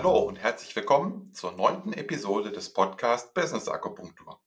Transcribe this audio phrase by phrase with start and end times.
[0.00, 4.40] Hallo und herzlich willkommen zur neunten Episode des Podcasts Business Akupunktur.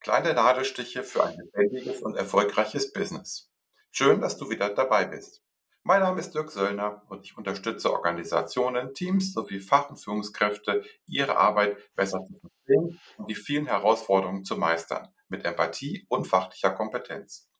[0.00, 3.52] Kleine Nadelstiche für ein lebendiges und erfolgreiches Business.
[3.90, 5.44] Schön, dass du wieder dabei bist.
[5.82, 11.36] Mein Name ist Dirk Söllner und ich unterstütze Organisationen, Teams sowie Fach- und Führungskräfte, ihre
[11.36, 17.50] Arbeit besser zu verstehen und die vielen Herausforderungen zu meistern, mit Empathie und fachlicher Kompetenz.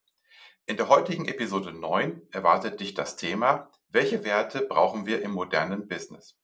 [0.65, 5.87] In der heutigen Episode 9 erwartet dich das Thema, welche Werte brauchen wir im modernen
[5.87, 6.39] Business?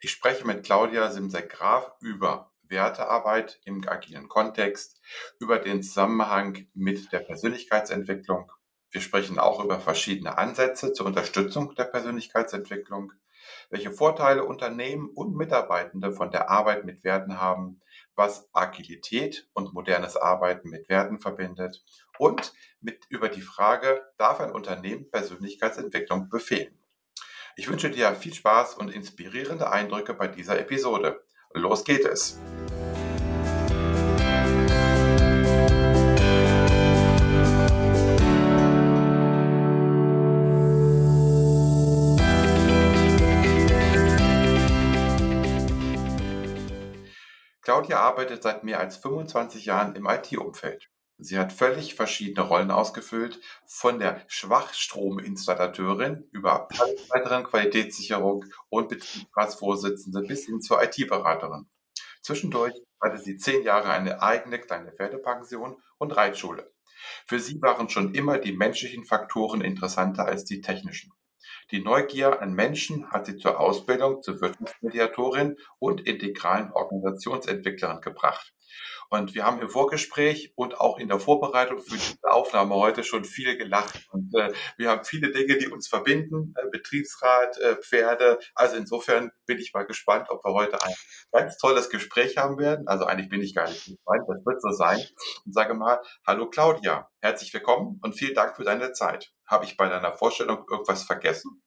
[0.00, 5.00] Ich spreche mit Claudia Simsek-Graf über Wertearbeit im agilen Kontext,
[5.38, 8.50] über den Zusammenhang mit der Persönlichkeitsentwicklung.
[8.90, 13.12] Wir sprechen auch über verschiedene Ansätze zur Unterstützung der Persönlichkeitsentwicklung,
[13.70, 17.80] welche Vorteile Unternehmen und Mitarbeitende von der Arbeit mit Werten haben,
[18.14, 21.84] was Agilität und modernes Arbeiten mit Werten verbindet
[22.18, 26.79] und mit über die Frage, darf ein Unternehmen Persönlichkeitsentwicklung befehlen?
[27.56, 31.24] Ich wünsche dir viel Spaß und inspirierende Eindrücke bei dieser Episode.
[31.52, 32.38] Los geht es!
[47.62, 50.88] Claudia arbeitet seit mehr als 25 Jahren im IT-Umfeld.
[51.22, 56.66] Sie hat völlig verschiedene Rollen ausgefüllt, von der Schwachstrominstallateurin über
[57.10, 61.68] weiteren Qualitätssicherung und Betriebsratsvorsitzende bis hin zur IT-Beraterin.
[62.22, 66.72] Zwischendurch hatte sie zehn Jahre eine eigene kleine Pferdepension und Reitschule.
[67.26, 71.12] Für sie waren schon immer die menschlichen Faktoren interessanter als die technischen.
[71.70, 78.54] Die Neugier an Menschen hat sie zur Ausbildung zur Wirtschaftsmediatorin und integralen Organisationsentwicklerin gebracht.
[79.08, 83.24] Und wir haben im Vorgespräch und auch in der Vorbereitung für diese Aufnahme heute schon
[83.24, 84.08] viel gelacht.
[84.12, 86.54] Und äh, wir haben viele Dinge, die uns verbinden.
[86.56, 88.38] Äh, Betriebsrat, äh, Pferde.
[88.54, 90.94] Also insofern bin ich mal gespannt, ob wir heute ein
[91.32, 92.86] ganz tolles Gespräch haben werden.
[92.86, 94.22] Also eigentlich bin ich gar nicht gespannt.
[94.28, 95.00] Das wird so sein.
[95.44, 99.32] Und sage mal, hallo Claudia, herzlich willkommen und vielen Dank für deine Zeit.
[99.46, 101.62] Habe ich bei deiner Vorstellung irgendwas vergessen?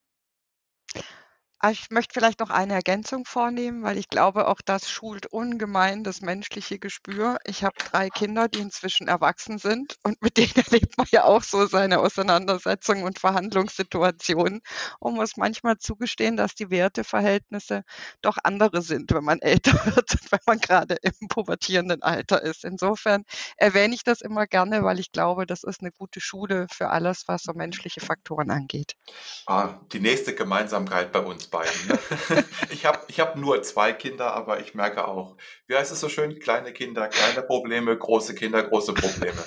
[1.66, 6.04] Ah, ich möchte vielleicht noch eine Ergänzung vornehmen, weil ich glaube, auch das schult ungemein
[6.04, 7.38] das menschliche Gespür.
[7.46, 11.42] Ich habe drei Kinder, die inzwischen erwachsen sind und mit denen erlebt man ja auch
[11.42, 14.60] so seine Auseinandersetzungen und Verhandlungssituationen
[15.00, 17.84] und muss manchmal zugestehen, dass die Werteverhältnisse
[18.22, 22.66] doch andere sind, wenn man älter wird, wenn man gerade im pubertierenden Alter ist.
[22.66, 23.24] Insofern
[23.56, 27.24] erwähne ich das immer gerne, weil ich glaube, das ist eine gute Schule für alles,
[27.28, 28.98] was so menschliche Faktoren angeht.
[29.46, 31.88] Ah, die nächste Gemeinsamkeit bei uns beiden.
[31.88, 32.46] Ne?
[32.72, 35.38] ich habe ich hab nur zwei Kinder, aber ich merke auch,
[35.68, 39.42] wie heißt es so schön, kleine Kinder, kleine Probleme, große Kinder, große Probleme.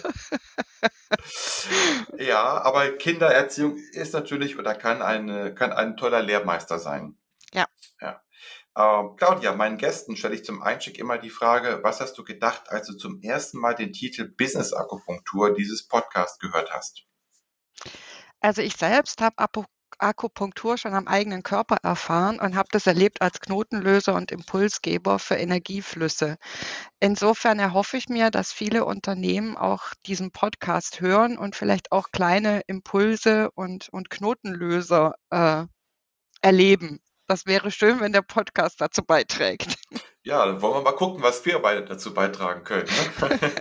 [2.18, 7.18] ja, aber Kindererziehung ist natürlich oder kann, eine, kann ein toller Lehrmeister sein.
[7.52, 7.66] Ja.
[8.00, 8.22] ja.
[8.78, 12.70] Ähm, Claudia, meinen Gästen stelle ich zum Einstieg immer die Frage, was hast du gedacht,
[12.70, 17.04] als du zum ersten Mal den Titel Business Akupunktur dieses Podcast gehört hast?
[18.40, 19.38] Also ich selbst habe
[19.98, 25.36] Akupunktur schon am eigenen Körper erfahren und habe das erlebt als Knotenlöser und Impulsgeber für
[25.36, 26.36] Energieflüsse.
[27.00, 32.62] Insofern erhoffe ich mir, dass viele Unternehmen auch diesen Podcast hören und vielleicht auch kleine
[32.66, 35.64] Impulse und, und Knotenlöser äh,
[36.42, 37.00] erleben.
[37.26, 39.76] Das wäre schön, wenn der Podcast dazu beiträgt.
[40.26, 42.88] Ja, dann wollen wir mal gucken, was wir beide dazu beitragen können.
[42.88, 43.38] Ne?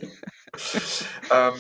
[1.32, 1.54] ähm,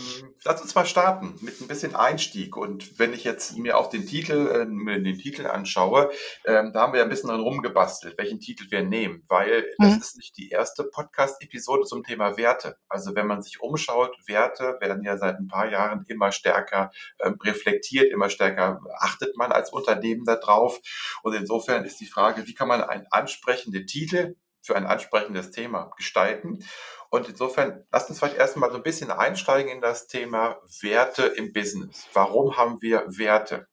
[0.43, 2.57] lass uns mal starten mit ein bisschen Einstieg.
[2.57, 6.09] Und wenn ich jetzt mir auch den Titel, äh, den Titel anschaue,
[6.45, 9.83] ähm, da haben wir ein bisschen dran rumgebastelt, welchen Titel wir nehmen, weil mhm.
[9.83, 12.77] das ist nicht die erste Podcast-Episode zum Thema Werte.
[12.89, 16.89] Also wenn man sich umschaut, Werte werden ja seit ein paar Jahren immer stärker
[17.23, 20.79] ähm, reflektiert, immer stärker achtet man als Unternehmen darauf.
[21.21, 24.35] Und insofern ist die Frage, wie kann man einen ansprechenden Titel
[24.65, 26.65] für ein ansprechendes Thema gestalten.
[27.09, 31.53] Und insofern, lasst uns vielleicht erstmal so ein bisschen einsteigen in das Thema Werte im
[31.53, 32.07] Business.
[32.13, 33.67] Warum haben wir Werte?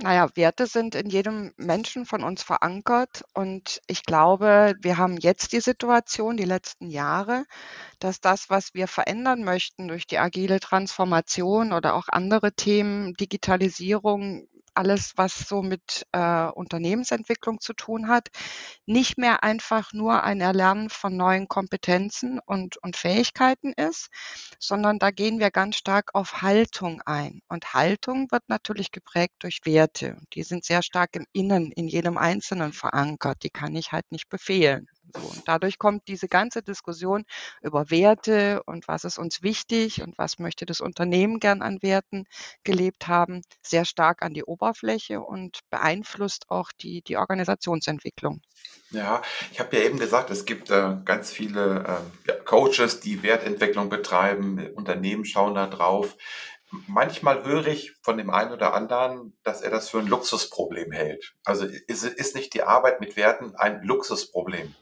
[0.00, 5.52] Naja, Werte sind in jedem Menschen von uns verankert und ich glaube, wir haben jetzt
[5.52, 7.44] die Situation, die letzten Jahre,
[7.98, 14.46] dass das, was wir verändern möchten durch die agile Transformation oder auch andere Themen, Digitalisierung,
[14.78, 18.28] alles, was so mit äh, Unternehmensentwicklung zu tun hat,
[18.86, 24.08] nicht mehr einfach nur ein Erlernen von neuen Kompetenzen und, und Fähigkeiten ist,
[24.58, 27.40] sondern da gehen wir ganz stark auf Haltung ein.
[27.48, 30.18] Und Haltung wird natürlich geprägt durch Werte.
[30.34, 33.42] Die sind sehr stark im Innen, in jedem Einzelnen verankert.
[33.42, 34.86] Die kann ich halt nicht befehlen.
[35.14, 37.24] So, und dadurch kommt diese ganze Diskussion
[37.62, 42.26] über Werte und was ist uns wichtig und was möchte das Unternehmen gern an Werten
[42.64, 48.42] gelebt haben, sehr stark an die Oberfläche und beeinflusst auch die, die Organisationsentwicklung.
[48.90, 49.22] Ja,
[49.52, 54.70] ich habe ja eben gesagt, es gibt äh, ganz viele äh, Coaches, die Wertentwicklung betreiben,
[54.74, 56.16] Unternehmen schauen da drauf.
[56.86, 61.34] Manchmal höre ich von dem einen oder anderen, dass er das für ein Luxusproblem hält.
[61.44, 64.74] Also ist, ist nicht die Arbeit mit Werten ein Luxusproblem?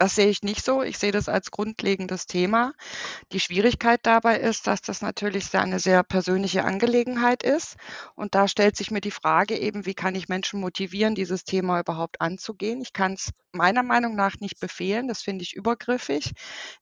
[0.00, 0.82] Das sehe ich nicht so.
[0.82, 2.72] Ich sehe das als grundlegendes Thema.
[3.32, 7.76] Die Schwierigkeit dabei ist, dass das natürlich eine sehr persönliche Angelegenheit ist.
[8.14, 11.80] Und da stellt sich mir die Frage eben, wie kann ich Menschen motivieren, dieses Thema
[11.80, 12.80] überhaupt anzugehen?
[12.80, 15.06] Ich kann es meiner Meinung nach nicht befehlen.
[15.06, 16.32] Das finde ich übergriffig.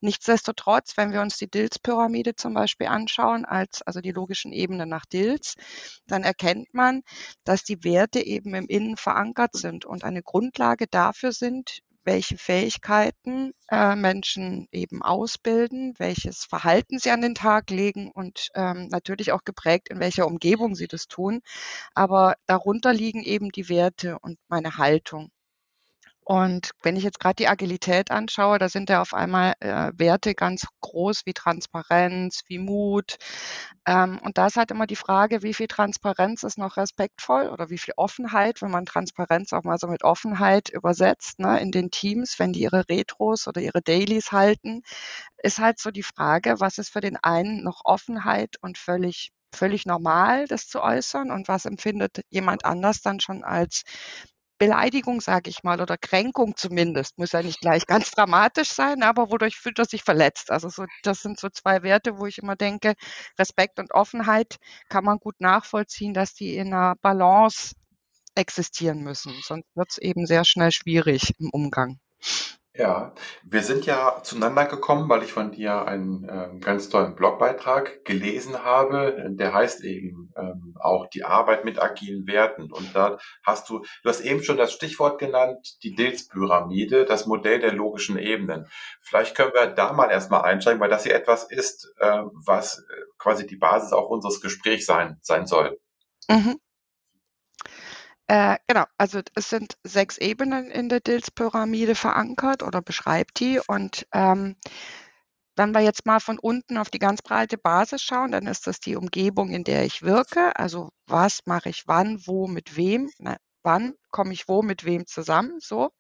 [0.01, 5.07] Nichtsdestotrotz, wenn wir uns die Dills-Pyramide zum Beispiel anschauen, als, also die logischen Ebenen nach
[5.07, 5.57] Dills,
[6.07, 7.03] dann erkennt man,
[7.43, 13.53] dass die Werte eben im Innen verankert sind und eine Grundlage dafür sind, welche Fähigkeiten
[13.71, 19.45] äh, Menschen eben ausbilden, welches Verhalten sie an den Tag legen und ähm, natürlich auch
[19.45, 21.41] geprägt, in welcher Umgebung sie das tun.
[21.95, 25.31] Aber darunter liegen eben die Werte und meine Haltung.
[26.31, 30.35] Und wenn ich jetzt gerade die Agilität anschaue, da sind ja auf einmal äh, Werte
[30.35, 33.17] ganz groß wie Transparenz, wie Mut.
[33.87, 37.71] Ähm, und da ist halt immer die Frage, wie viel Transparenz ist noch respektvoll oder
[37.71, 41.91] wie viel Offenheit, wenn man Transparenz auch mal so mit Offenheit übersetzt, ne, in den
[41.91, 44.83] Teams, wenn die ihre Retros oder ihre Dailies halten,
[45.43, 49.87] ist halt so die Frage, was ist für den einen noch Offenheit und völlig völlig
[49.87, 53.85] normal, das zu äußern und was empfindet jemand anders dann schon als
[54.59, 59.31] Beleidigung, sage ich mal, oder Kränkung zumindest, muss ja nicht gleich ganz dramatisch sein, aber
[59.31, 60.51] wodurch fühlt er sich verletzt?
[60.51, 62.95] Also so, das sind so zwei Werte, wo ich immer denke,
[63.39, 64.57] Respekt und Offenheit
[64.89, 67.75] kann man gut nachvollziehen, dass die in einer Balance
[68.35, 69.35] existieren müssen.
[69.43, 72.01] Sonst wird es eben sehr schnell schwierig im Umgang.
[72.75, 73.13] Ja,
[73.43, 78.63] wir sind ja zueinander gekommen, weil ich von dir einen ähm, ganz tollen Blogbeitrag gelesen
[78.63, 79.17] habe.
[79.31, 82.71] Der heißt eben ähm, auch die Arbeit mit agilen Werten.
[82.71, 87.59] Und da hast du, du hast eben schon das Stichwort genannt, die Dills-Pyramide, das Modell
[87.59, 88.67] der logischen Ebenen.
[89.01, 93.03] Vielleicht können wir da mal erstmal einsteigen, weil das hier etwas ist, äh, was äh,
[93.19, 95.81] quasi die Basis auch unseres Gesprächs sein, sein soll.
[96.31, 96.61] Mhm.
[98.31, 103.59] Äh, genau, also es sind sechs Ebenen in der Dills-Pyramide verankert oder beschreibt die.
[103.67, 104.57] Und ähm,
[105.57, 108.81] wenn wir jetzt mal von unten auf die ganz breite Basis schauen, dann ist das
[108.81, 110.55] die Umgebung, in der ich wirke.
[110.57, 113.11] Also was mache ich wann, wo, mit wem?
[113.19, 115.59] Na, wann komme ich wo mit wem zusammen?
[115.61, 115.91] So.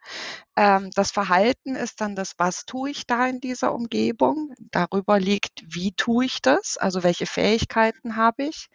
[0.56, 4.52] Ähm, das Verhalten ist dann das, was tue ich da in dieser Umgebung?
[4.70, 6.76] Darüber liegt, wie tue ich das?
[6.78, 8.68] Also welche Fähigkeiten habe ich?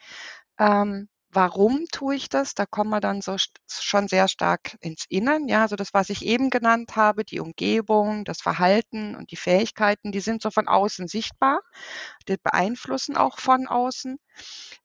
[0.59, 2.53] Ähm, Warum tue ich das?
[2.56, 3.35] Da kommen wir dann so
[3.68, 5.47] schon sehr stark ins Innen.
[5.50, 10.12] Ja, also das, was ich eben genannt habe, die Umgebung, das Verhalten und die Fähigkeiten,
[10.13, 11.59] die sind so von außen sichtbar.
[12.30, 14.18] Die beeinflussen auch von außen.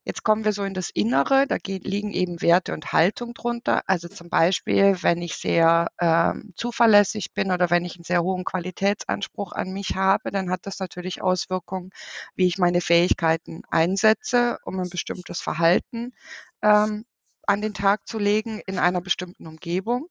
[0.05, 3.83] Jetzt kommen wir so in das Innere, da liegen eben Werte und Haltung drunter.
[3.87, 8.45] Also zum Beispiel, wenn ich sehr ähm, zuverlässig bin oder wenn ich einen sehr hohen
[8.45, 11.91] Qualitätsanspruch an mich habe, dann hat das natürlich Auswirkungen,
[12.37, 16.15] wie ich meine Fähigkeiten einsetze, um ein bestimmtes Verhalten
[16.63, 17.05] ähm,
[17.47, 20.09] an den Tag zu legen in einer bestimmten Umgebung.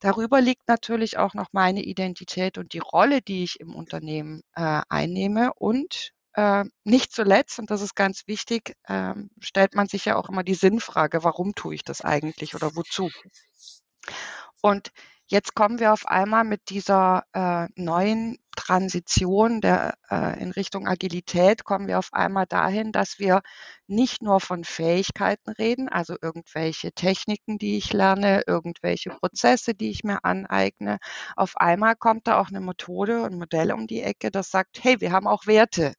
[0.00, 4.80] Darüber liegt natürlich auch noch meine Identität und die Rolle, die ich im Unternehmen äh,
[4.88, 10.16] einnehme und äh, nicht zuletzt, und das ist ganz wichtig, äh, stellt man sich ja
[10.16, 13.10] auch immer die Sinnfrage, warum tue ich das eigentlich oder wozu?
[14.62, 14.92] Und
[15.26, 21.64] jetzt kommen wir auf einmal mit dieser äh, neuen Transition der, äh, in Richtung Agilität,
[21.64, 23.40] kommen wir auf einmal dahin, dass wir
[23.86, 30.04] nicht nur von Fähigkeiten reden, also irgendwelche Techniken, die ich lerne, irgendwelche Prozesse, die ich
[30.04, 30.98] mir aneigne.
[31.36, 35.00] Auf einmal kommt da auch eine Methode und Modell um die Ecke, das sagt, hey,
[35.00, 35.94] wir haben auch Werte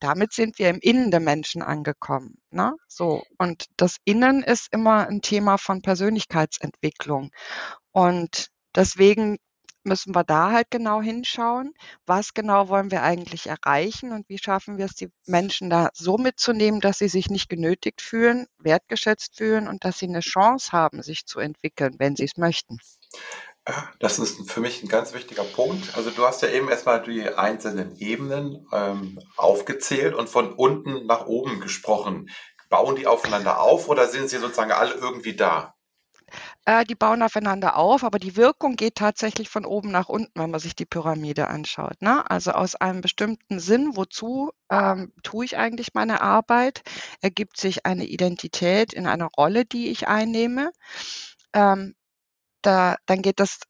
[0.00, 2.38] damit sind wir im Innen der Menschen angekommen.
[2.50, 2.74] Ne?
[2.88, 3.22] So.
[3.38, 7.30] Und das Innen ist immer ein Thema von Persönlichkeitsentwicklung.
[7.92, 9.38] Und deswegen
[9.82, 11.72] müssen wir da halt genau hinschauen,
[12.06, 16.18] was genau wollen wir eigentlich erreichen und wie schaffen wir es, die Menschen da so
[16.18, 21.02] mitzunehmen, dass sie sich nicht genötigt fühlen, wertgeschätzt fühlen und dass sie eine Chance haben,
[21.02, 22.78] sich zu entwickeln, wenn sie es möchten.
[23.98, 25.96] Das ist für mich ein ganz wichtiger Punkt.
[25.96, 31.26] Also du hast ja eben erstmal die einzelnen Ebenen ähm, aufgezählt und von unten nach
[31.26, 32.30] oben gesprochen.
[32.68, 35.74] Bauen die aufeinander auf oder sind sie sozusagen alle irgendwie da?
[36.64, 40.50] Äh, die bauen aufeinander auf, aber die Wirkung geht tatsächlich von oben nach unten, wenn
[40.50, 42.00] man sich die Pyramide anschaut.
[42.00, 42.28] Ne?
[42.30, 46.82] Also aus einem bestimmten Sinn, wozu ähm, tue ich eigentlich meine Arbeit,
[47.20, 50.70] ergibt sich eine Identität in einer Rolle, die ich einnehme.
[51.52, 51.94] Ähm,
[52.62, 53.60] da, dann geht das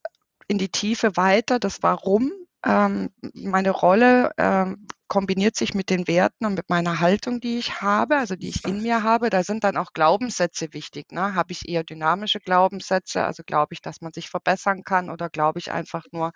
[0.49, 2.33] in die Tiefe weiter, das Warum.
[2.65, 7.81] Ähm, meine Rolle ähm, kombiniert sich mit den Werten und mit meiner Haltung, die ich
[7.81, 9.31] habe, also die ich in mir habe.
[9.31, 11.11] Da sind dann auch Glaubenssätze wichtig.
[11.11, 11.35] Ne?
[11.35, 15.59] Habe ich eher dynamische Glaubenssätze, also glaube ich, dass man sich verbessern kann oder glaube
[15.59, 16.33] ich einfach nur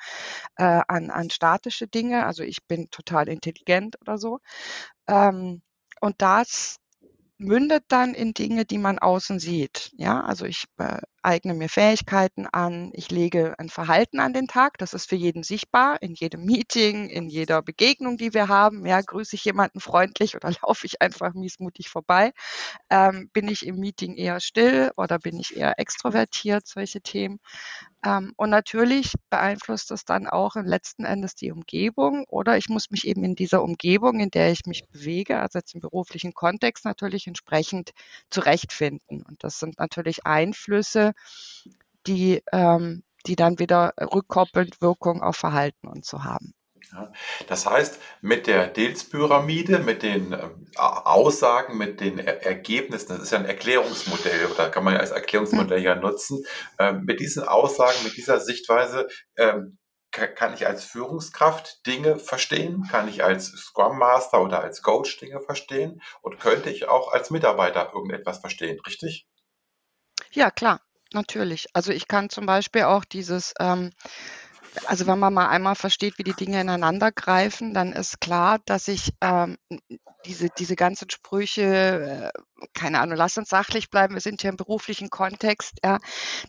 [0.57, 4.41] äh, an, an statische Dinge, also ich bin total intelligent oder so.
[5.07, 5.63] Ähm,
[6.01, 6.79] und das
[7.39, 9.93] mündet dann in Dinge, die man außen sieht.
[9.97, 14.79] Ja, also ich äh, eigne mir Fähigkeiten an, ich lege ein Verhalten an den Tag,
[14.79, 18.87] das ist für jeden sichtbar, in jedem Meeting, in jeder Begegnung, die wir haben.
[18.87, 22.33] Ja, grüße ich jemanden freundlich oder laufe ich einfach miesmutig vorbei?
[22.91, 26.67] Ähm, bin ich im Meeting eher still oder bin ich eher extrovertiert?
[26.67, 27.41] Solche Themen.
[28.05, 32.91] Ähm, und natürlich beeinflusst das dann auch im letzten Endes die Umgebung oder ich muss
[32.91, 36.85] mich eben in dieser Umgebung, in der ich mich bewege, also jetzt im beruflichen Kontext
[36.85, 37.93] natürlich entsprechend
[38.31, 39.23] zurechtfinden.
[39.23, 41.14] Und das sind natürlich Einflüsse,
[42.07, 46.55] die, ähm, die dann wieder rückkoppelnd Wirkung auf Verhalten und so haben.
[46.93, 47.11] Ja,
[47.49, 53.33] das heißt, mit der Dils-Pyramide, mit den äh, Aussagen, mit den er Ergebnissen, das ist
[53.33, 56.45] ja ein Erklärungsmodell oder kann man ja als Erklärungsmodell ja nutzen,
[56.79, 59.79] äh, mit diesen Aussagen, mit dieser Sichtweise ähm,
[60.15, 62.87] kann ich als Führungskraft Dinge verstehen?
[62.89, 66.01] Kann ich als Scrum Master oder als Coach Dinge verstehen?
[66.23, 69.27] Und könnte ich auch als Mitarbeiter irgendetwas verstehen, richtig?
[70.31, 70.81] Ja, klar,
[71.15, 71.67] natürlich.
[71.73, 73.91] Also ich kann zum Beispiel auch dieses, ähm,
[74.87, 78.89] also wenn man mal einmal versteht, wie die Dinge ineinander greifen, dann ist klar, dass
[78.89, 79.57] ich ähm,
[80.27, 84.57] diese, diese ganzen Sprüche, äh, keine Ahnung, lass uns sachlich bleiben, wir sind hier im
[84.57, 85.99] beruflichen Kontext, ja,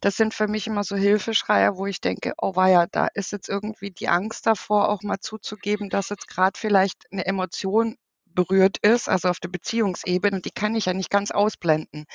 [0.01, 3.50] das sind für mich immer so Hilfeschreier, wo ich denke, oh weia, da ist jetzt
[3.50, 7.95] irgendwie die Angst davor, auch mal zuzugeben, dass jetzt gerade vielleicht eine Emotion
[8.25, 12.05] berührt ist, also auf der Beziehungsebene, und die kann ich ja nicht ganz ausblenden.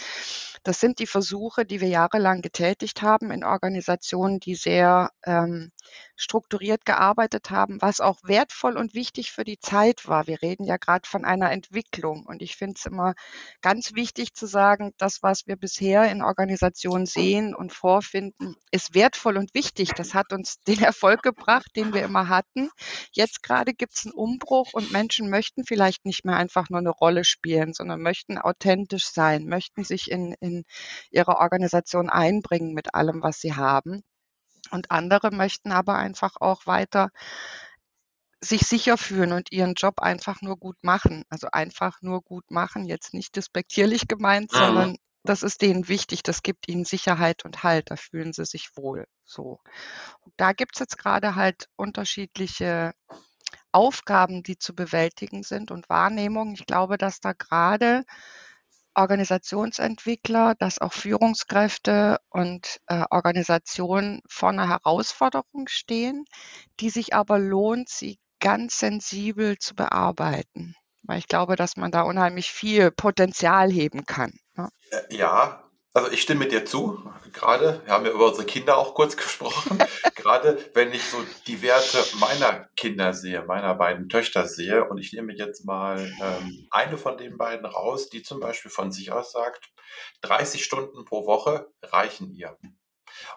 [0.63, 5.73] Das sind die Versuche, die wir jahrelang getätigt haben in Organisationen, die sehr ähm,
[6.17, 10.27] strukturiert gearbeitet haben, was auch wertvoll und wichtig für die Zeit war.
[10.27, 13.15] Wir reden ja gerade von einer Entwicklung und ich finde es immer
[13.63, 19.39] ganz wichtig zu sagen, das, was wir bisher in Organisationen sehen und vorfinden, ist wertvoll
[19.39, 19.93] und wichtig.
[19.97, 22.71] Das hat uns den Erfolg gebracht, den wir immer hatten.
[23.13, 26.91] Jetzt gerade gibt es einen Umbruch und Menschen möchten vielleicht nicht mehr einfach nur eine
[26.91, 30.50] Rolle spielen, sondern möchten authentisch sein, möchten sich in, in
[31.11, 34.03] ihre Organisation einbringen mit allem, was sie haben.
[34.71, 37.11] Und andere möchten aber einfach auch weiter
[38.43, 41.25] sich sicher fühlen und ihren Job einfach nur gut machen.
[41.29, 44.57] Also einfach nur gut machen, jetzt nicht despektierlich gemeint, mhm.
[44.57, 48.71] sondern das ist denen wichtig, das gibt ihnen Sicherheit und Halt, da fühlen sie sich
[48.75, 49.07] wohl.
[49.25, 49.61] So.
[50.21, 52.95] Und da gibt es jetzt gerade halt unterschiedliche
[53.73, 56.55] Aufgaben, die zu bewältigen sind und Wahrnehmungen.
[56.55, 58.05] Ich glaube, dass da gerade
[59.01, 66.25] Organisationsentwickler, dass auch Führungskräfte und äh, Organisationen vor einer Herausforderung stehen,
[66.81, 70.75] die sich aber lohnt, sie ganz sensibel zu bearbeiten.
[71.03, 74.33] Weil ich glaube, dass man da unheimlich viel Potenzial heben kann.
[74.55, 74.69] Ne?
[74.91, 77.03] Äh, ja, also ich stimme dir zu.
[77.33, 79.79] Gerade, wir haben ja über unsere Kinder auch kurz gesprochen.
[80.15, 85.13] Gerade wenn ich so die Werte meiner Kinder sehe, meiner beiden Töchter sehe, und ich
[85.13, 89.33] nehme jetzt mal ähm, eine von den beiden raus, die zum Beispiel von sich aus
[89.33, 89.71] sagt,
[90.23, 92.57] 30 Stunden pro Woche reichen ihr.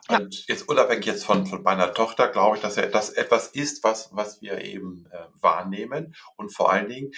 [0.10, 0.18] Ja.
[0.18, 3.84] Und jetzt unabhängig jetzt von, von meiner Tochter, glaube ich, dass er das etwas ist,
[3.84, 6.16] was, was wir eben äh, wahrnehmen.
[6.36, 7.12] Und vor allen Dingen,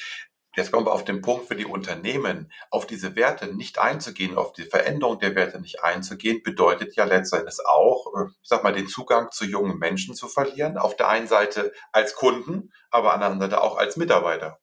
[0.55, 4.53] Jetzt kommen wir auf den Punkt für die Unternehmen, auf diese Werte nicht einzugehen, auf
[4.53, 8.87] die Veränderung der Werte nicht einzugehen, bedeutet ja letztendlich auch, äh, ich sag mal, den
[8.87, 10.77] Zugang zu jungen Menschen zu verlieren.
[10.77, 14.59] Auf der einen Seite als Kunden, aber an der anderen Seite auch als Mitarbeiter.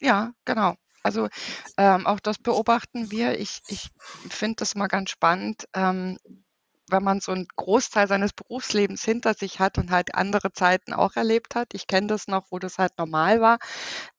[0.00, 0.74] Ja, genau.
[1.02, 1.28] Also
[1.76, 3.38] ähm, auch das beobachten wir.
[3.38, 3.90] Ich, ich
[4.30, 5.64] finde das mal ganz spannend.
[5.74, 6.18] Ähm,
[6.90, 11.16] wenn man so einen Großteil seines Berufslebens hinter sich hat und halt andere Zeiten auch
[11.16, 11.68] erlebt hat.
[11.74, 13.58] Ich kenne das noch, wo das halt normal war,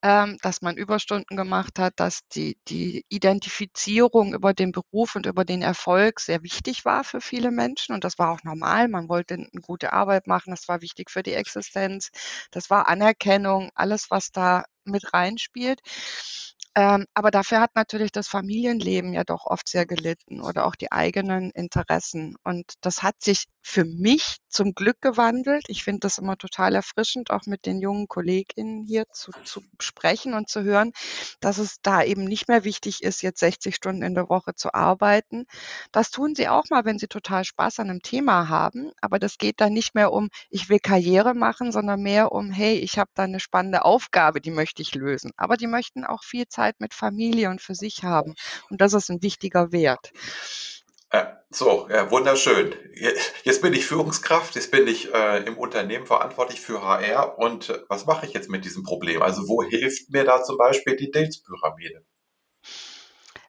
[0.01, 5.45] ähm, dass man Überstunden gemacht hat, dass die, die Identifizierung über den Beruf und über
[5.45, 7.93] den Erfolg sehr wichtig war für viele Menschen.
[7.95, 8.87] Und das war auch normal.
[8.87, 10.51] Man wollte eine gute Arbeit machen.
[10.51, 12.09] Das war wichtig für die Existenz.
[12.51, 15.81] Das war Anerkennung, alles, was da mit reinspielt.
[16.77, 20.91] Ähm, aber dafür hat natürlich das Familienleben ja doch oft sehr gelitten oder auch die
[20.91, 22.35] eigenen Interessen.
[22.43, 25.63] Und das hat sich für mich zum Glück gewandelt.
[25.67, 30.33] Ich finde das immer total erfrischend, auch mit den jungen KollegInnen hier zu, zu sprechen
[30.33, 30.91] und zu hören,
[31.39, 34.73] dass es da eben nicht mehr wichtig ist, jetzt 60 Stunden in der Woche zu
[34.73, 35.45] arbeiten.
[35.91, 38.91] Das tun sie auch mal, wenn sie total Spaß an einem Thema haben.
[39.01, 42.77] Aber das geht dann nicht mehr um, ich will Karriere machen, sondern mehr um, hey,
[42.77, 45.31] ich habe da eine spannende Aufgabe, die möchte ich lösen.
[45.37, 48.35] Aber die möchten auch viel Zeit mit Familie und für sich haben.
[48.69, 50.11] Und das ist ein wichtiger Wert.
[51.13, 52.75] Ja, so, ja, wunderschön.
[53.43, 57.79] Jetzt bin ich Führungskraft, jetzt bin ich äh, im Unternehmen verantwortlich für HR und äh,
[57.87, 59.21] was mache ich jetzt mit diesem Problem?
[59.21, 62.03] Also wo hilft mir da zum Beispiel die Dills-Pyramide?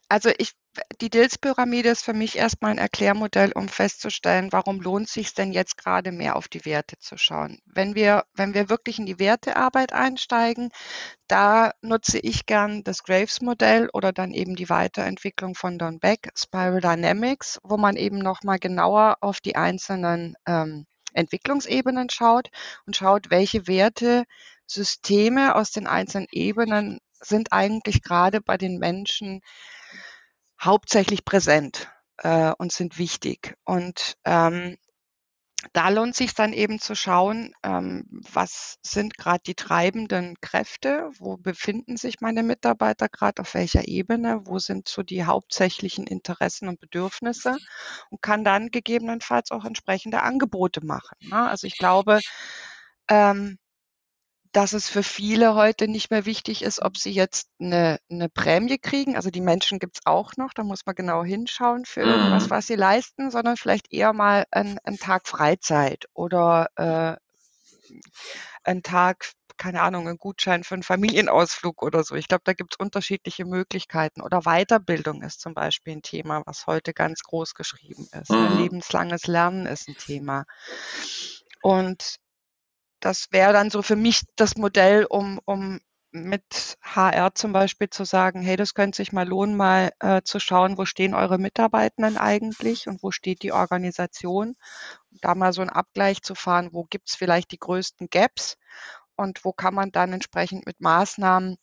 [0.08, 0.52] Also ich
[1.00, 5.76] die Dills-Pyramide ist für mich erstmal ein Erklärmodell, um festzustellen, warum lohnt sich denn jetzt
[5.76, 7.60] gerade mehr auf die Werte zu schauen.
[7.66, 10.70] Wenn wir wenn wir wirklich in die Wertearbeit einsteigen,
[11.28, 16.80] da nutze ich gern das Graves-Modell oder dann eben die Weiterentwicklung von Don Beck, Spiral
[16.80, 22.50] Dynamics, wo man eben noch mal genauer auf die einzelnen, ähm, Entwicklungsebenen schaut
[22.86, 24.24] und schaut, welche Werte
[24.66, 29.40] Systeme aus den einzelnen Ebenen sind eigentlich gerade bei den Menschen
[30.60, 33.56] hauptsächlich präsent äh, und sind wichtig.
[33.64, 34.76] Und ähm,
[35.72, 41.36] da lohnt sich dann eben zu schauen, ähm, was sind gerade die treibenden Kräfte, wo
[41.36, 46.80] befinden sich meine Mitarbeiter gerade auf welcher Ebene, wo sind so die hauptsächlichen Interessen und
[46.80, 47.56] Bedürfnisse
[48.10, 51.16] und kann dann gegebenenfalls auch entsprechende Angebote machen.
[51.20, 51.48] Ne?
[51.48, 52.20] Also ich glaube,
[53.08, 53.58] ähm,
[54.52, 58.78] dass es für viele heute nicht mehr wichtig ist, ob sie jetzt eine 'ne Prämie
[58.78, 59.16] kriegen.
[59.16, 62.50] Also, die Menschen gibt's auch noch, da muss man genau hinschauen für irgendwas, Mhm.
[62.50, 67.16] was sie leisten, sondern vielleicht eher mal ein 'n Tag Freizeit oder, äh,
[68.70, 72.14] 'n Tag, keine Ahnung, 'n Gutschein für 'n Familienausflug oder so.
[72.16, 74.22] Ich glaube, da gibt's unterschiedliche Möglichkeiten.
[74.22, 78.38] Oder Weiterbildung ist zum Beispiel 'n Thema, was heute ganz groß geschrieben ist?
[78.38, 78.46] Mhm.
[78.46, 80.44] Lebenslanges Lernen ist 'n Thema.
[81.64, 82.16] Und
[83.06, 85.80] das wäre dann so für mich das Modell, um um
[86.12, 90.40] mit HR zum Beispiel zu sagen: „Hey, das könnte sich mal lohnen, mal, äh, zu
[90.40, 94.56] schauen, wo stehen eure Mitarbeitenden eigentlich und wo steht die Organisation?“
[95.22, 98.56] Da mal so 'n Abgleich zu fahren, wo gibt's vielleicht die größten Gaps
[99.16, 101.56] und wo kann man dann entsprechend mit Maßnahmen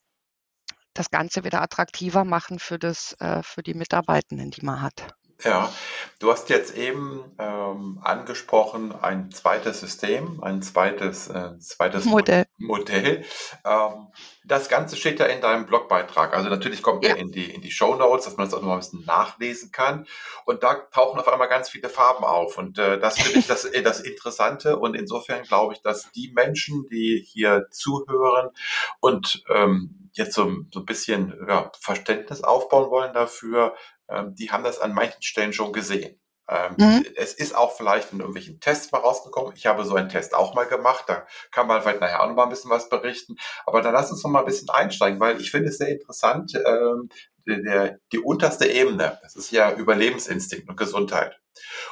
[0.96, 5.14] das Ganze wieder attraktiver machen für das äh, für die Mitarbeitenden, die man hat.
[5.44, 5.74] Ja,
[6.20, 12.46] du hast jetzt eben ähm, angesprochen, ein zweites System, ein zweites, äh, zweites Mo Modell.
[12.58, 13.26] Modell.
[13.66, 14.08] Ähm,
[14.46, 16.34] das Ganze steht ja in deinem Blogbeitrag.
[16.34, 17.12] Also natürlich kommt Ja.
[17.12, 19.06] er in die, in die Show Notes, dass man das auch noch mal ein bisschen
[19.06, 20.08] nachlesen kann.
[20.46, 22.58] Und da tauchen auf einmal ganz viele Farben auf.
[22.58, 24.78] Und äh, das finde ich das, äh, das Interessante.
[24.80, 28.50] Und insofern glaube ich, dass die Menschen, die hier zuhören
[29.00, 33.76] und ähm, jetzt so, so ein bisschen ja, Verständnis aufbauen wollen dafür,
[34.36, 36.20] die haben das an manchen Stellen schon gesehen.
[36.50, 37.06] Ähm, Mhm.
[37.16, 39.54] es ist auch vielleicht in irgendwelchen Tests mal rausgekommen.
[39.56, 41.06] Ich habe so einen Test auch mal gemacht.
[41.08, 43.36] Da kann man vielleicht nachher auch noch mal ein bisschen was berichten.
[43.66, 46.54] Aber dann lass uns noch mal ein bisschen einsteigen, weil ich finde es sehr interessant.
[46.66, 47.10] Ähm,
[47.46, 51.40] der, die unterste Ebene, das ist ja Überlebensinstinkt und Gesundheit.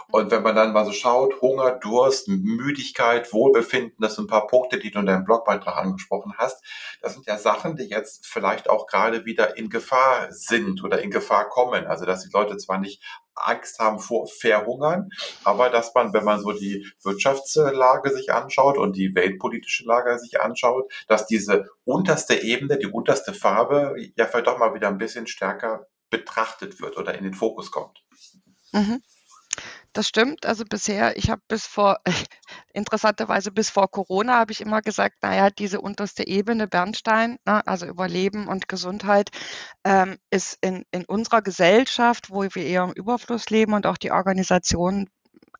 [0.10, 4.48] Und wenn man dann mal so schaut, Hunger, Durst, Müdigkeit, Wohlbefinden, das sind ein paar
[4.48, 6.64] Punkte, die du in deinem Blogbeitrag angesprochen hast.
[7.02, 11.12] Das sind ja Sachen, die jetzt vielleicht auch gerade wieder in Gefahr sind oder in
[11.12, 11.86] Gefahr kommen.
[11.86, 13.02] Also, dass die Leute zwar nicht
[13.36, 15.10] Angst haben vor Verhungern,
[15.44, 20.42] aber dass man, wenn man so die Wirtschaftslage sich anschaut und die weltpolitische Lage sich
[20.42, 25.28] anschaut, dass diese unterste Ebene, die unterste Farbe ja vielleicht doch mal wieder ein bisschen
[25.28, 28.04] stärker betrachtet wird oder in den Fokus kommt.
[28.74, 29.02] Mhm.
[29.94, 30.46] Das stimmt.
[30.46, 32.00] Also bisher ich habe bis vor
[32.74, 37.66] interessanterweise bis vor Corona habe ich immer gesagt, na ja, diese unterste Ebene Bernstein, ne,
[37.68, 39.30] also Überleben und Gesundheit,
[39.84, 44.12] ähm, ist in in unserer Gesellschaft, wo wir eher im Überfluss leben und auch die
[44.12, 45.10] Organisationen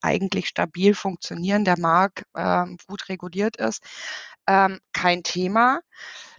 [0.02, 3.84] eigentlich stabil funktionieren, der Markt, ähm, gut reguliert ist,
[4.48, 5.82] ähm, kein Thema.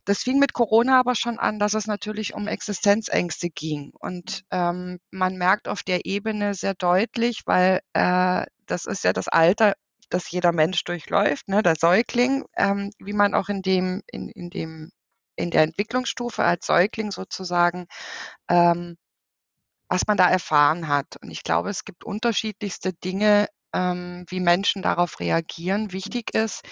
[0.05, 3.93] Das fing mit Corona aber schon an, dass es natürlich um Existenzängste ging.
[3.99, 9.29] Und, ähm, man merkt auf der Ebene sehr deutlich, weil, äh, das ist ja das
[9.29, 9.75] Alter,
[10.11, 14.51] das jeder Mensch durchläuft, ne, der Säugling, ähm, wie man auch in dem in in
[14.51, 14.91] dem
[15.37, 17.87] in der Entwicklungsstufe als Säugling sozusagen,
[18.51, 18.97] ähm,
[19.89, 21.17] was man da erfahren hat.
[21.23, 25.93] Und ich glaube, es gibt unterschiedlichste Dinge, ähm, wie Menschen darauf reagieren.
[25.93, 26.63] Wichtig ist,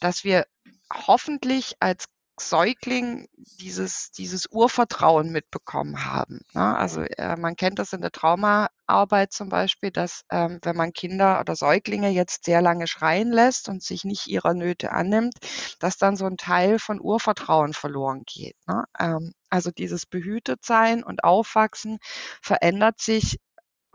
[0.00, 0.46] dass wir
[0.92, 2.06] hoffentlich als
[2.40, 3.28] Säugling
[3.60, 6.76] dieses dieses Urvertrauen mitbekommen haben, ne?
[6.76, 11.38] Also, äh, man kennt das in der Traumaarbeit zum Beispiel, dass, ähm, wenn man Kinder
[11.40, 15.34] oder Säuglinge jetzt sehr lange schreien lässt und sich nicht ihrer Nöte annimmt,
[15.78, 18.82] dass dann so 'n Teil von Urvertrauen verloren geht, ne?
[18.98, 21.98] Ähm, also, dieses Behütetsein und Aufwachsen
[22.42, 23.38] verändert sich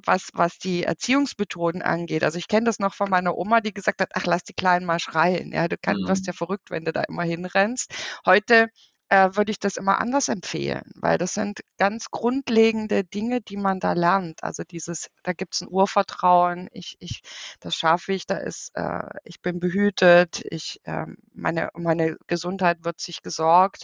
[0.06, 2.24] was was die Erziehungsmethoden angeht.
[2.24, 4.86] Also, ich kenne das noch von meiner Oma, die gesagt hat: „Ach, lass die Kleinen
[4.86, 6.34] mal schreien, ja, du kann wirst ja Mhm.
[6.34, 7.92] verrückt, wenn du da immer hinrennst.“
[8.26, 8.70] Heute
[9.10, 13.80] äh, würde ich das immer anders empfehlen, weil das sind ganz grundlegende Dinge, die man
[13.80, 14.44] da lernt.
[14.44, 17.22] Also dieses, da gibt es ein Urvertrauen, ich, ich,
[17.60, 23.00] das schaffe ich, da ist, äh, ich bin behütet, ich, äh, meine, meine Gesundheit wird
[23.02, 23.84] sich gesorgt.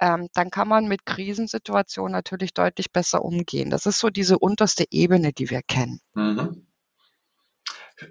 [0.00, 3.70] Ähm, dann kann man mit Krisensituationen natürlich deutlich besser umgehen.
[3.70, 6.00] Das ist so diese unterste Ebene, die wir kennen.
[6.14, 6.67] Mhm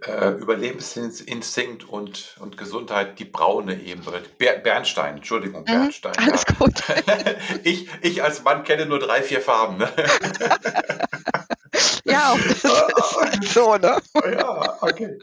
[0.06, 4.21] äh, Überlebensinstinkt und, und Gesundheit die braune Ebene.
[4.38, 6.13] Ber Bernstein, Entschuldigung, mhm, Bernstein.
[6.19, 6.56] Mhm, alles ja.
[6.56, 6.84] gut.
[7.63, 9.78] ich, ich als Mann kenne nur drei, vier Farben.
[9.78, 9.89] Ne?
[12.04, 13.97] ja, halt so, ne?
[14.32, 15.19] Ja, okay.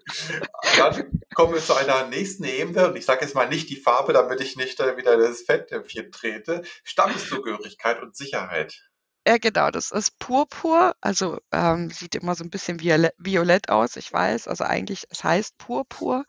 [0.78, 4.12] Dann kommen wir zu einer nächsten Ebene und ich sage jetzt mal nicht die Farbe,
[4.12, 6.62] damit ich nicht äh, wieder das Fettnäpfchen trete.
[6.84, 8.82] Stammeszugehörigkeit und Sicherheit.
[9.26, 13.96] Ja, genau, das ist Purpur, also ähm, sieht immer so ein bisschen violett, violett aus,
[13.96, 16.24] ich weiß, also eigentlich, es heißt Purpur.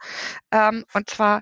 [0.51, 1.41] Ähm, und zwar,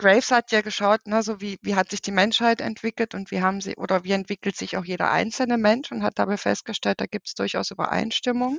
[0.00, 3.42] Graves hat ja geschaut, ne, so wie, wie hat sich die Menschheit entwickelt und wie
[3.42, 7.06] haben sie, oder wie entwickelt sich auch jeder einzelne Mensch und hat dabei festgestellt, da
[7.06, 8.58] gibt es durchaus Übereinstimmung.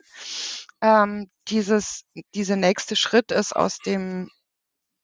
[0.82, 2.04] Ähm, dieses,
[2.36, 4.30] dieser nächste Schritt ist aus dem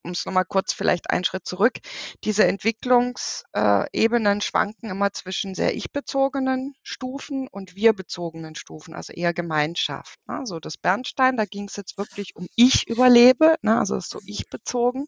[0.05, 1.79] um es nochmal kurz vielleicht einen Schritt zurück,
[2.23, 10.19] diese Entwicklungsebenen schwanken immer zwischen sehr ich-bezogenen Stufen und wir-bezogenen Stufen, also eher Gemeinschaft.
[10.27, 10.41] Ne?
[10.45, 13.79] So das Bernstein, da ging es jetzt wirklich um ich überlebe, ne?
[13.79, 15.07] also so ich-bezogen,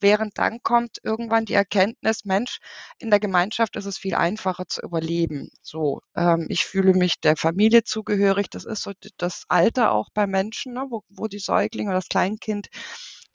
[0.00, 2.60] während dann kommt irgendwann die Erkenntnis, Mensch,
[2.98, 5.50] in der Gemeinschaft ist es viel einfacher zu überleben.
[5.62, 10.26] So, ähm, ich fühle mich der Familie zugehörig, das ist so das Alter auch bei
[10.26, 10.86] Menschen, ne?
[10.88, 12.68] wo, wo die Säuglinge oder das Kleinkind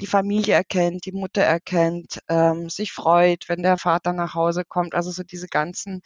[0.03, 4.95] die Familie erkennt, die Mutter erkennt, ähm, sich freut, wenn der Vater nach Hause kommt.
[4.95, 6.01] Also so diese ganzen,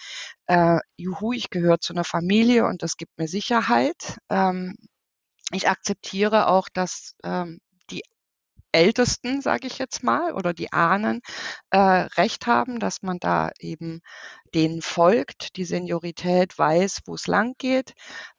[0.45, 4.17] äh, juhu, ich gehöre zu einer Familie und das gibt mir Sicherheit.
[4.29, 4.75] Ähm,
[5.51, 8.03] ich akzeptiere auch, dass ähm, die
[8.71, 11.21] Ältesten, sage ich jetzt mal, oder die Ahnen
[11.71, 14.01] äh, recht haben, dass man da eben
[14.53, 17.93] denen folgt, die Seniorität weiß, wo es lang geht.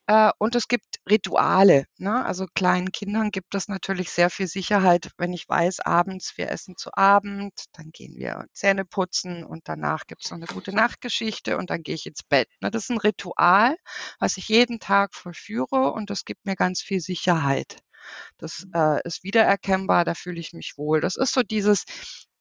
[0.08, 1.84] Äh, und es gibt Rituale.
[1.98, 2.24] Ne?
[2.24, 6.76] Also kleinen Kindern gibt es natürlich sehr viel Sicherheit, wenn ich weiß, abends wir essen
[6.78, 11.58] zu Abend, dann gehen wir Zähne putzen und danach gibt es noch eine gute Nachtgeschichte
[11.58, 12.48] und dann gehe ich ins Bett.
[12.60, 12.70] Ne?
[12.70, 13.76] Das ist ein Ritual,
[14.18, 17.76] was ich jeden Tag vollführe und das gibt mir ganz viel Sicherheit.
[18.38, 18.72] Das mhm.
[18.74, 21.02] äh, ist wiedererkennbar, da fühle ich mich wohl.
[21.02, 21.84] Das ist so dieses,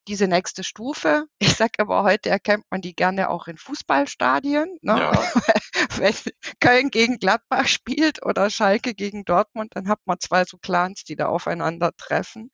[0.07, 1.25] diese nächste Stufe.
[1.39, 4.77] Ich sage aber, heute erkennt man die gerne auch in Fußballstadien.
[4.81, 4.99] Ne?
[4.99, 5.11] Ja.
[5.97, 6.13] Wenn
[6.59, 11.15] Köln gegen Gladbach spielt oder Schalke gegen Dortmund, dann hat man zwei so Clans, die
[11.15, 12.51] da aufeinander treffen.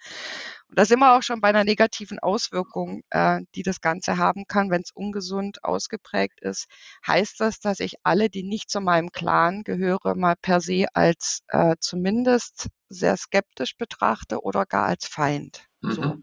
[0.67, 4.45] Und da sind wir auch schon bei einer negativen Auswirkung, äh, die das Ganze haben
[4.47, 6.65] kann, wenn es ungesund ausgeprägt ist.
[7.05, 11.41] Heißt das, dass ich alle, die nicht zu meinem Clan gehöre, mal per se als
[11.49, 15.67] äh, zumindest sehr skeptisch betrachte oder gar als Feind?
[15.83, 15.91] Mhm.
[15.91, 16.15] so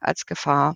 [0.00, 0.74] als Gefahr.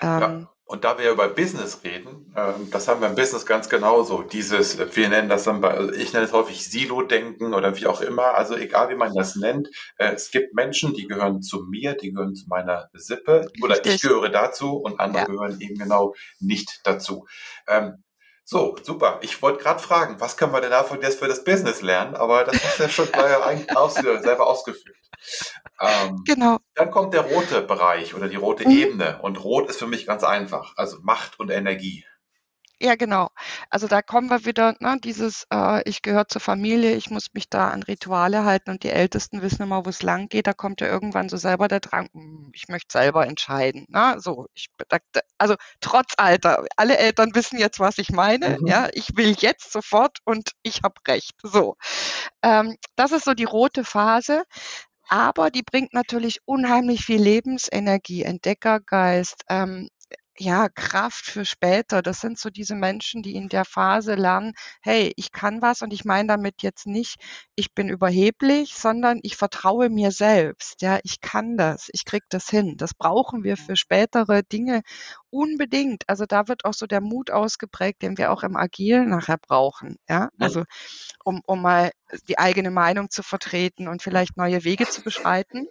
[0.00, 0.48] Ähm, ja.
[0.66, 4.22] Und da wir über Business reden, ähm, das haben wir im Business ganz genauso.
[4.22, 8.00] Dieses, wir nennen das dann bei, also ich nenne es häufig Silo-Denken oder wie auch
[8.00, 8.34] immer.
[8.34, 9.68] Also egal wie man das nennt.
[9.98, 13.96] Äh, es gibt Menschen, die gehören zu mir, die gehören zu meiner Sippe oder Richtig.
[13.96, 15.26] ich gehöre dazu und andere ja.
[15.26, 17.26] gehören eben genau nicht dazu.
[18.46, 19.20] So, super.
[19.22, 22.14] Ich wollte gerade fragen, was können wir denn davon jetzt für das Business lernen?
[22.14, 23.08] Aber das hast du ja schon
[23.74, 24.96] aus, selber ausgeführt.
[25.80, 26.58] Ähm, genau.
[26.74, 28.76] Dann kommt der rote Bereich oder die rote mhm.
[28.76, 29.18] Ebene.
[29.22, 30.74] Und rot ist für mich ganz einfach.
[30.76, 32.04] Also Macht und Energie.
[32.84, 33.30] Ja, genau.
[33.70, 37.48] Also da kommen wir wieder, ne, dieses, äh, ich gehöre zur Familie, ich muss mich
[37.48, 40.46] da an Rituale halten und die Ältesten wissen immer, wo es lang geht.
[40.46, 43.86] Da kommt ja irgendwann so selber der Drang, hm, ich möchte selber entscheiden.
[43.88, 44.16] Ne?
[44.18, 44.68] So, ich,
[45.38, 48.58] also trotz Alter, alle Eltern wissen jetzt, was ich meine.
[48.60, 48.66] Mhm.
[48.66, 51.32] Ja, ich will jetzt sofort und ich habe recht.
[51.42, 51.76] So,
[52.42, 54.42] ähm, das ist so die rote Phase.
[55.08, 59.88] Aber die bringt natürlich unheimlich viel Lebensenergie, Entdeckergeist, ähm,
[60.38, 62.02] ja, Kraft für später.
[62.02, 65.92] Das sind so diese Menschen, die in der Phase lernen, hey, ich kann was und
[65.92, 67.16] ich meine damit jetzt nicht,
[67.54, 70.82] ich bin überheblich, sondern ich vertraue mir selbst.
[70.82, 72.76] Ja, ich kann das, ich krieg das hin.
[72.76, 74.82] Das brauchen wir für spätere Dinge
[75.30, 76.04] unbedingt.
[76.08, 79.96] Also da wird auch so der Mut ausgeprägt, den wir auch im Agil nachher brauchen.
[80.08, 80.64] Ja, also
[81.24, 81.92] um, um mal
[82.28, 85.66] die eigene Meinung zu vertreten und vielleicht neue Wege zu beschreiten.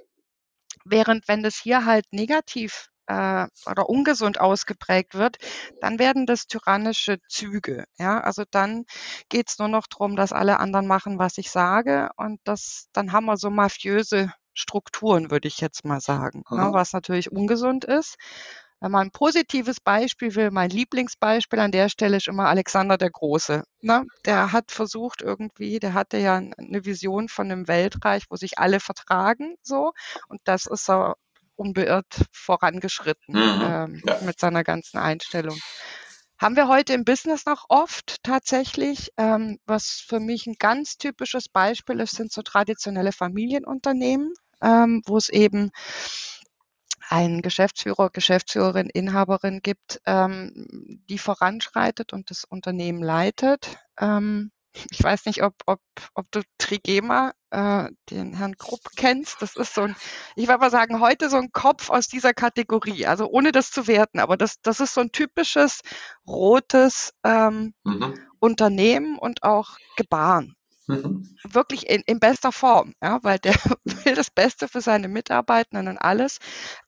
[0.86, 5.38] Während wenn das hier halt negativ äh, oder ungesund ausgeprägt wird,
[5.82, 7.86] dann werden das tyrannische Züge.
[7.98, 8.86] Ja, also dann
[9.30, 13.12] geht es nur noch darum, dass alle anderen machen, was ich sage, und das, dann
[13.12, 18.16] haben wir so mafiöse Strukturen, würde ich jetzt mal sagen, ne, was natürlich ungesund ist.
[18.84, 23.12] Wenn man ein positives Beispiel will, mein Lieblingsbeispiel an der Stelle ist immer Alexander der
[23.12, 23.64] Große.
[23.80, 24.06] Ne?
[24.26, 28.82] Der hat versucht irgendwie, der hatte ja eine Vision von einem Weltreich, wo sich alle
[28.82, 29.94] vertragen, so.
[30.28, 31.14] Und das ist so
[31.56, 34.20] unbeirrt vorangeschritten mhm, ähm, ja.
[34.22, 35.58] mit seiner ganzen Einstellung.
[36.38, 39.12] Haben wir heute im Business noch oft tatsächlich.
[39.18, 45.18] Ähm, was für mich ein ganz typisches Beispiel ist, sind so traditionelle Familienunternehmen, ähm, wo
[45.18, 45.72] es eben
[47.10, 53.78] einen Geschäftsführer, Geschäftsführerin, Inhaberin gibt, ähm, die voranschreitet und das Unternehmen leitet.
[54.00, 54.52] Ähm,
[54.92, 55.80] ich weiß nicht, ob, ob,
[56.16, 59.42] ob du Trigema, äh, den Herrn Krupp kennst.
[59.42, 59.96] Das ist so ein,
[60.36, 63.06] ich würde mal sagen, heute so ein Kopf aus dieser Kategorie.
[63.06, 65.82] Also ohne das zu werten, aber das, das ist so ein typisches
[66.28, 68.18] rotes ähm, mhm.
[68.40, 70.56] Unternehmen und auch Gebaren.
[70.88, 71.38] Mhm.
[71.50, 75.98] Wirklich in, in bester Form, ja, weil der will das Beste für seine Mitarbeitenden und
[75.98, 76.40] alles.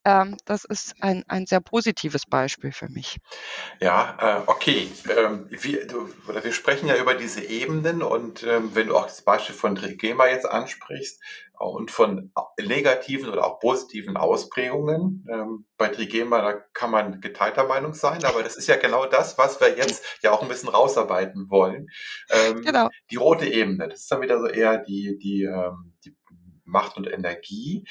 [0.03, 3.17] Ähm, das ist ein, ein sehr positives Beispiel für mich.
[3.79, 4.91] Ja, äh, okay.
[5.17, 9.21] Ähm, wir, du, wir sprechen ja über diese Ebenen und ähm, wenn du auch das
[9.21, 11.21] Beispiel von Trigema jetzt ansprichst,
[11.59, 15.25] und von negativen oder auch positiven Ausprägungen.
[15.31, 19.37] Ähm, bei Trigema, da kann man geteilter Meinung sein, aber das ist ja genau das,
[19.37, 21.87] was wir jetzt ja auch ein bisschen rausarbeiten wollen.
[22.29, 22.89] Ähm, genau.
[23.11, 26.15] Die rote Ebene, das ist dann wieder so eher die, die, ähm, die
[26.63, 27.85] Macht und Energie.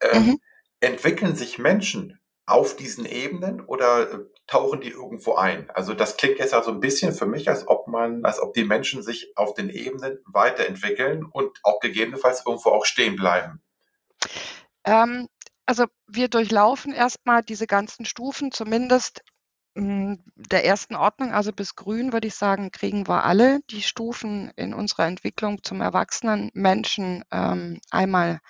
[0.00, 0.38] Ähm, mhm.
[0.80, 5.70] Entwickeln sich Menschen auf diesen Ebenen oder äh, tauchen die irgendwo ein?
[5.70, 8.64] Also das klingt jetzt also ein bisschen für mich, als ob man, als ob die
[8.64, 13.62] Menschen sich auf den Ebenen weiterentwickeln und auch gegebenenfalls irgendwo auch stehen bleiben.
[14.84, 15.28] Ähm,
[15.66, 19.22] also wir durchlaufen erstmal diese ganzen Stufen, zumindest
[19.76, 24.50] hm, der ersten Ordnung, also bis grün würde ich sagen, kriegen wir alle die Stufen
[24.56, 28.40] in unserer Entwicklung zum erwachsenen Menschen ähm, einmal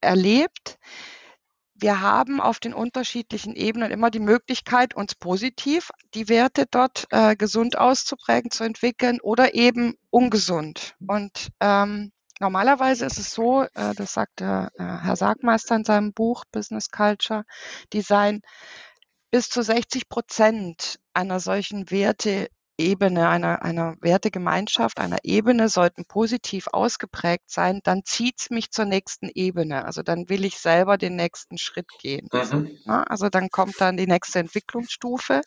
[0.00, 0.78] erlebt
[1.80, 7.36] wir haben auf den unterschiedlichen Ebenen immer die Möglichkeit, uns positiv die Werte dort äh,
[7.36, 10.94] gesund auszuprägen, zu entwickeln oder eben ungesund.
[11.06, 16.12] Und ähm, normalerweise ist es so, äh, das sagt der, äh, Herr Sargmeister in seinem
[16.12, 17.44] Buch Business Culture
[17.92, 18.42] Design,
[19.30, 26.68] bis zu 60 Prozent einer solchen Werte Ebene, einer, einer Wertegemeinschaft, einer Ebene sollten positiv
[26.72, 29.84] ausgeprägt sein, dann zieht es mich zur nächsten Ebene.
[29.84, 32.28] Also dann will ich selber den nächsten Schritt gehen.
[32.32, 32.78] Mhm.
[32.86, 35.42] Also dann kommt dann die nächste Entwicklungsstufe,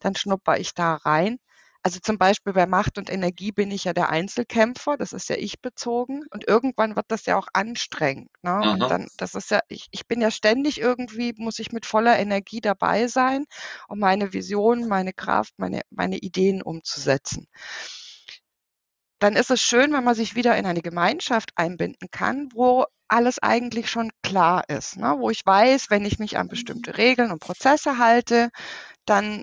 [0.00, 1.38] dann schnupper ich da rein
[1.82, 5.36] also zum Beispiel bei Macht und Energie bin ich ja der Einzelkämpfer, das ist ja
[5.36, 8.30] ich bezogen und irgendwann wird das ja auch anstrengend.
[8.42, 8.60] Ne?
[8.72, 12.18] Und dann, das ist ja, ich, ich bin ja ständig irgendwie, muss ich mit voller
[12.18, 13.46] Energie dabei sein,
[13.88, 17.48] um meine Vision, meine Kraft, meine, meine Ideen umzusetzen.
[19.18, 23.38] Dann ist es schön, wenn man sich wieder in eine Gemeinschaft einbinden kann, wo alles
[23.40, 25.16] eigentlich schon klar ist, ne?
[25.18, 28.50] wo ich weiß, wenn ich mich an bestimmte Regeln und Prozesse halte,
[29.04, 29.42] dann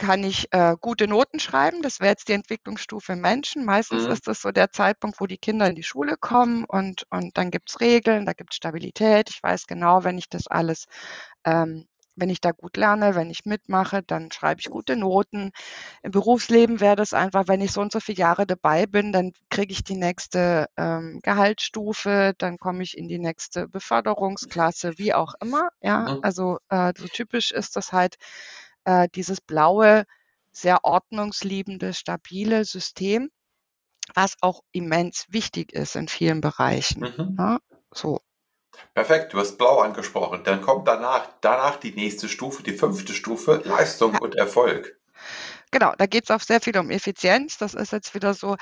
[0.00, 1.82] kann ich äh, gute Noten schreiben.
[1.82, 3.66] Das wäre jetzt die Entwicklungsstufe Menschen.
[3.66, 4.12] Meistens mhm.
[4.12, 7.50] ist das so der Zeitpunkt, wo die Kinder in die Schule kommen und, und dann
[7.50, 9.28] gibt's Regeln, da gibt's Stabilität.
[9.28, 10.86] Ich weiß genau, wenn ich das alles,
[11.44, 11.86] ähm,
[12.16, 15.50] wenn ich da gut lerne, wenn ich mitmache, dann schreibe ich gute Noten.
[16.02, 19.32] Im Berufsleben wäre das einfach, wenn ich so und so viele Jahre dabei bin, dann
[19.50, 25.34] kriege ich die nächste ähm, Gehaltsstufe, dann komme ich in die nächste Beförderungsklasse, wie auch
[25.42, 25.68] immer.
[25.82, 26.20] Ja, mhm.
[26.22, 28.16] also äh, so typisch ist das halt
[28.84, 30.04] äh, dieses blaue,
[30.52, 33.30] sehr ordnungsliebende, stabile System,
[34.14, 37.02] was auch immens wichtig ist in vielen Bereichen.
[37.02, 37.36] Mhm.
[37.38, 37.58] Ja,
[37.92, 38.20] so.
[38.94, 40.42] Perfekt, du hast Blau angesprochen.
[40.44, 44.20] Dann kommt danach, danach die nächste Stufe, die fünfte Stufe, Leistung ja.
[44.20, 44.98] und Erfolg.
[45.72, 47.56] Genau, da geht es auch sehr viel um Effizienz.
[47.56, 48.56] Das ist jetzt wieder so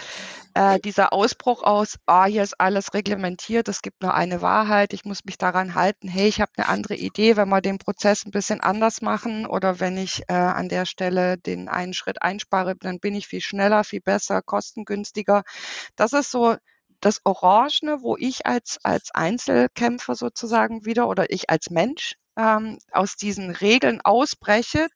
[0.54, 5.06] äh, dieser Ausbruch aus, ah, hier ist alles reglementiert, es gibt nur eine Wahrheit, ich
[5.06, 8.30] muss mich daran halten, hey, ich habe eine andere Idee, wenn wir den Prozess ein
[8.30, 13.00] bisschen anders machen oder wenn ich äh, an der Stelle den einen Schritt einspare, dann
[13.00, 15.44] bin ich viel schneller, viel besser, kostengünstiger.
[15.96, 16.56] Das ist so
[17.00, 23.16] das Orangene, wo ich als, als Einzelkämpfer sozusagen wieder oder ich als Mensch ähm, aus
[23.16, 24.88] diesen Regeln ausbreche,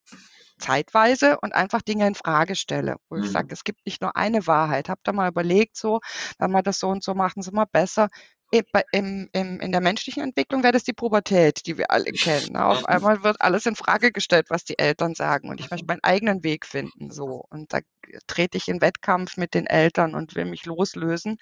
[0.62, 3.24] zeitweise und einfach Dinge in Frage stelle, wo mhm.
[3.24, 4.88] ich sage, es gibt nicht nur eine Wahrheit.
[4.88, 6.00] Habt ihr mal überlegt, so,
[6.38, 8.08] wenn wir das so und so machen, sind wir besser.
[8.92, 12.52] Im, im, in der menschlichen Entwicklung wäre das die Pubertät, die wir alle kennen.
[12.52, 12.64] Ne?
[12.64, 12.86] Auf mhm.
[12.86, 15.48] einmal wird alles in Frage gestellt, was die Eltern sagen.
[15.48, 17.10] Und ich möchte meinen eigenen Weg finden.
[17.10, 17.46] So.
[17.48, 17.78] Und da
[18.26, 21.38] trete ich in Wettkampf mit den Eltern und will mich loslösen.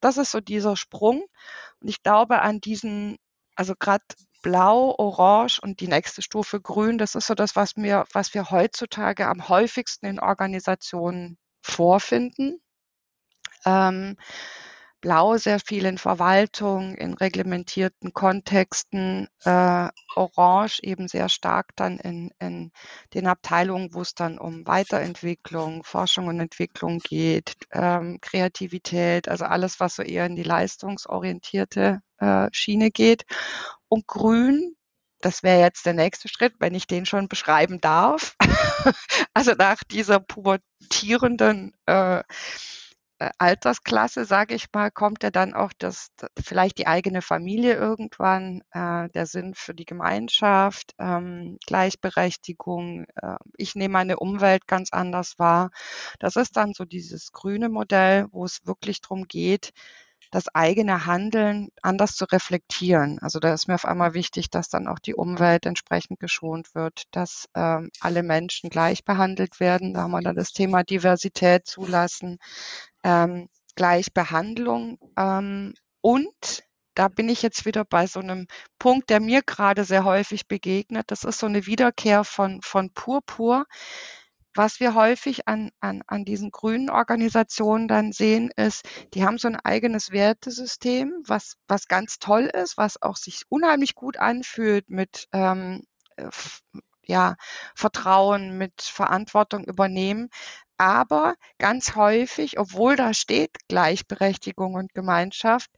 [0.00, 1.24] Das ist so dieser Sprung.
[1.80, 3.16] Und ich glaube an diesen,
[3.54, 4.04] also gerade
[4.46, 6.98] Blau, Orange und die nächste Stufe Grün.
[6.98, 12.60] Das ist so das, was wir, was wir heutzutage am häufigsten in Organisationen vorfinden.
[13.64, 14.16] Ähm,
[15.00, 22.30] Blau sehr viel in Verwaltung, in reglementierten Kontexten, äh, Orange eben sehr stark dann in,
[22.38, 22.70] in
[23.14, 29.80] den Abteilungen, wo es dann um Weiterentwicklung, Forschung und Entwicklung geht, ähm, Kreativität, also alles,
[29.80, 33.24] was so eher in die leistungsorientierte äh, Schiene geht.
[33.88, 34.76] Und grün
[35.20, 38.36] das wäre jetzt der nächste Schritt, wenn ich den schon beschreiben darf.
[39.34, 42.22] also nach dieser pubertierenden äh,
[43.18, 48.62] äh, Altersklasse, sage ich mal, kommt ja dann auch das, vielleicht die eigene Familie irgendwann,
[48.72, 53.06] äh, der Sinn für die Gemeinschaft, ähm, Gleichberechtigung.
[53.16, 55.70] Äh, ich nehme meine Umwelt ganz anders wahr.
[56.18, 59.72] Das ist dann so dieses grüne Modell, wo es wirklich darum geht,
[60.36, 63.18] das eigene Handeln anders zu reflektieren.
[63.20, 67.04] Also da ist mir auf einmal wichtig, dass dann auch die Umwelt entsprechend geschont wird,
[67.10, 69.94] dass ähm, alle Menschen gleich behandelt werden.
[69.94, 72.36] Da haben wir dann das Thema Diversität zulassen,
[73.02, 75.72] ähm, Gleichbehandlung ähm,
[76.02, 76.62] und
[76.94, 78.46] da bin ich jetzt wieder bei so einem
[78.78, 81.10] Punkt, der mir gerade sehr häufig begegnet.
[81.10, 83.64] Das ist so eine Wiederkehr von, von Purpur.
[84.56, 89.48] Was wir häufig an, an, an diesen grünen Organisationen dann sehen, ist, die haben so
[89.48, 95.28] ein eigenes Wertesystem, was, was ganz toll ist, was auch sich unheimlich gut anfühlt mit
[95.32, 95.84] ähm,
[96.16, 96.30] äh,
[97.04, 97.36] ja,
[97.74, 100.30] Vertrauen, mit Verantwortung übernehmen.
[100.78, 105.70] Aber ganz häufig, obwohl da steht Gleichberechtigung und Gemeinschaft,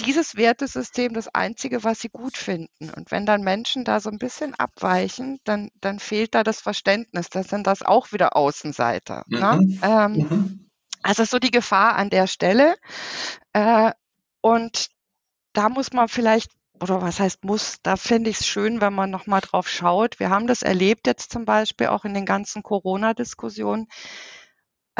[0.00, 2.90] dieses Wertesystem das Einzige, was sie gut finden.
[2.90, 7.28] Und wenn dann Menschen da so ein bisschen abweichen, dann, dann fehlt da das Verständnis.
[7.28, 9.24] Das sind das auch wieder Außenseiter.
[9.28, 9.38] Ne?
[9.38, 9.68] Mhm.
[9.68, 9.78] Ne?
[9.82, 10.70] Ähm, mhm.
[11.02, 12.76] Also so die Gefahr an der Stelle.
[13.52, 13.92] Äh,
[14.40, 14.88] und
[15.52, 19.10] da muss man vielleicht, oder was heißt muss, da finde ich es schön, wenn man
[19.10, 20.18] nochmal drauf schaut.
[20.18, 23.86] Wir haben das erlebt jetzt zum Beispiel auch in den ganzen Corona-Diskussionen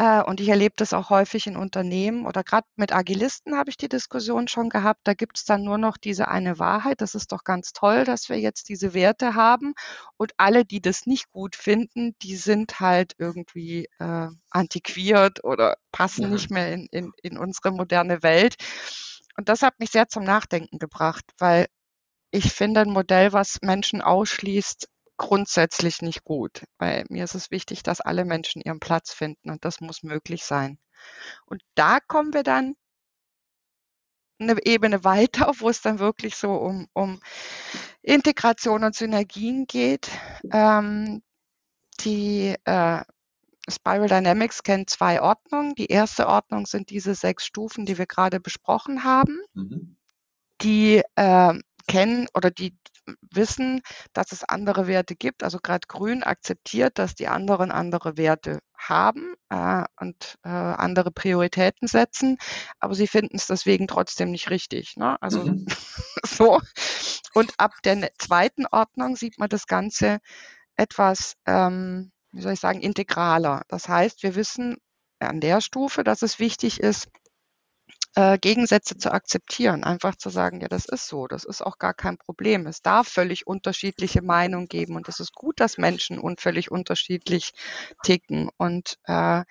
[0.01, 3.77] äh, und ich erlebe das auch häufig in Unternehmen oder gerade mit Agilisten habe ich
[3.77, 5.01] die Diskussion schon gehabt.
[5.03, 7.01] Da gibt es dann nur noch diese eine Wahrheit.
[7.01, 9.75] Das ist doch ganz toll, dass wir jetzt diese Werte haben.
[10.17, 16.23] Und alle, die das nicht gut finden, die sind halt irgendwie äh, antiquiert oder passen
[16.23, 16.29] ja.
[16.29, 18.55] nicht mehr in, in, in unsere moderne Welt.
[19.37, 21.67] Und das hat mich sehr zum Nachdenken gebracht, weil
[22.31, 24.87] ich finde ein Modell, was Menschen ausschließt,
[25.21, 29.63] grundsätzlich nicht gut, weil mir ist es wichtig, dass alle Menschen ihren Platz finden und
[29.63, 30.79] das muss möglich sein.
[31.45, 32.75] Und da kommen wir dann
[34.39, 37.21] eine Ebene weiter, wo es dann wirklich so um, um
[38.01, 40.09] Integration und Synergien geht.
[40.51, 41.21] Ähm,
[41.99, 43.03] die äh,
[43.69, 45.75] Spiral Dynamics kennt zwei Ordnungen.
[45.75, 49.39] Die erste Ordnung sind diese sechs Stufen, die wir gerade besprochen haben.
[49.53, 49.97] Mhm.
[50.63, 51.53] Die äh,
[51.87, 52.77] kennen oder die
[53.31, 53.81] wissen,
[54.13, 55.43] dass es andere Werte gibt.
[55.43, 61.87] Also gerade Grün akzeptiert, dass die anderen andere Werte haben äh, und äh, andere Prioritäten
[61.87, 62.37] setzen,
[62.79, 64.97] aber sie finden es deswegen trotzdem nicht richtig.
[64.97, 65.21] Ne?
[65.21, 65.65] Also mhm.
[66.25, 66.59] so.
[67.33, 70.19] Und ab der ne-, zweiten Ordnung sieht man das Ganze
[70.75, 73.63] etwas, ähm, wie soll ich sagen, integraler.
[73.67, 74.77] Das heißt, wir wissen
[75.19, 77.09] an der Stufe, dass es wichtig ist,
[78.15, 81.93] äh, Gegensätze zu akzeptieren, einfach zu sagen, ja, das ist so, das ist auch gar
[81.93, 82.67] kein Problem.
[82.67, 87.51] Es darf völlig unterschiedliche Meinungen geben und es ist gut, dass Menschen völlig unterschiedlich
[88.03, 88.49] ticken.
[88.57, 89.43] Und äh,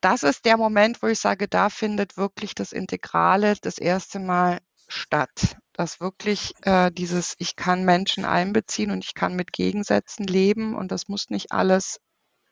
[0.00, 4.60] das ist der Moment, wo ich sage, da findet wirklich das Integrale das erste Mal
[4.88, 5.56] statt.
[5.72, 10.92] Dass wirklich äh, dieses, ich kann Menschen einbeziehen und ich kann mit Gegensätzen leben und
[10.92, 12.00] das muss nicht alles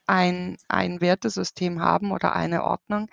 [0.07, 3.09] ein, ein Wertesystem haben oder eine Ordnung,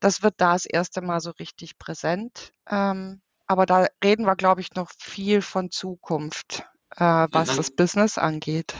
[0.00, 2.52] das wird da das erste Mal so richtig präsent.
[2.68, 6.64] Ähm, aber da reden wir, glaube ich, noch viel von Zukunft,
[6.96, 7.56] äh, was mhm.
[7.56, 8.74] das Business angeht.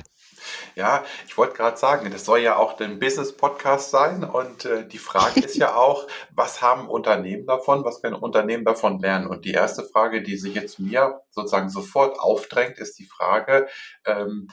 [0.74, 4.98] Ja, ich wollte gerade sagen, das soll ja auch ein Business-Podcast sein und äh, die
[4.98, 9.26] Frage ist ja auch, was haben Unternehmen davon, was können Unternehmen davon lernen?
[9.26, 13.68] Und die erste Frage, die sich jetzt mir sozusagen sofort aufdrängt, ist die Frage,
[14.05, 14.48] ähm,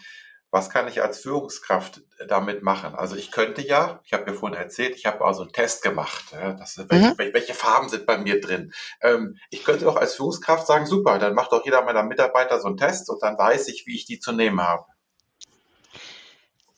[0.54, 2.94] was kann ich als Führungskraft damit machen?
[2.94, 6.26] Also ich könnte ja, ich habe ja vorhin erzählt, ich habe also einen Test gemacht.
[6.32, 7.18] Das, welche, mhm.
[7.18, 8.72] welche, Farben sind bei mir drin?
[9.02, 12.68] Ähm, ich könnte doch als Führungskraft sagen, super, dann macht doch jeder meiner Mitarbeiter so
[12.68, 14.86] einen Test und dann weiß ich, wie ich die zu nehmen habe.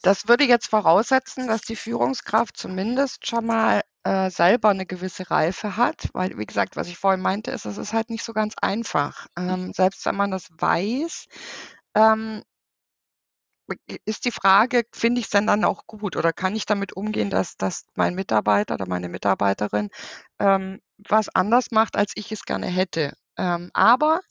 [0.01, 5.75] Das würde jetzt voraussetzen, dass die Führungskraft zumindest schon mal äh, selber eine gewisse Reife
[5.75, 8.53] hat, weil, wie gesagt, was ich vorhin meinte, ist, es ist halt nicht so ganz
[8.61, 9.27] einfach.
[9.38, 11.25] Ähm, selbst wenn man das weiß,
[11.95, 12.41] ähm,
[14.06, 17.30] ist die Frage, finde ich es denn dann auch gut oder kann ich damit umgehen,
[17.30, 19.89] dass, dass mein Mitarbeiter oder meine Mitarbeiterin
[20.39, 23.13] ähm, was anders macht, als ich es gerne hätte.
[23.38, 24.21] Ähm, aber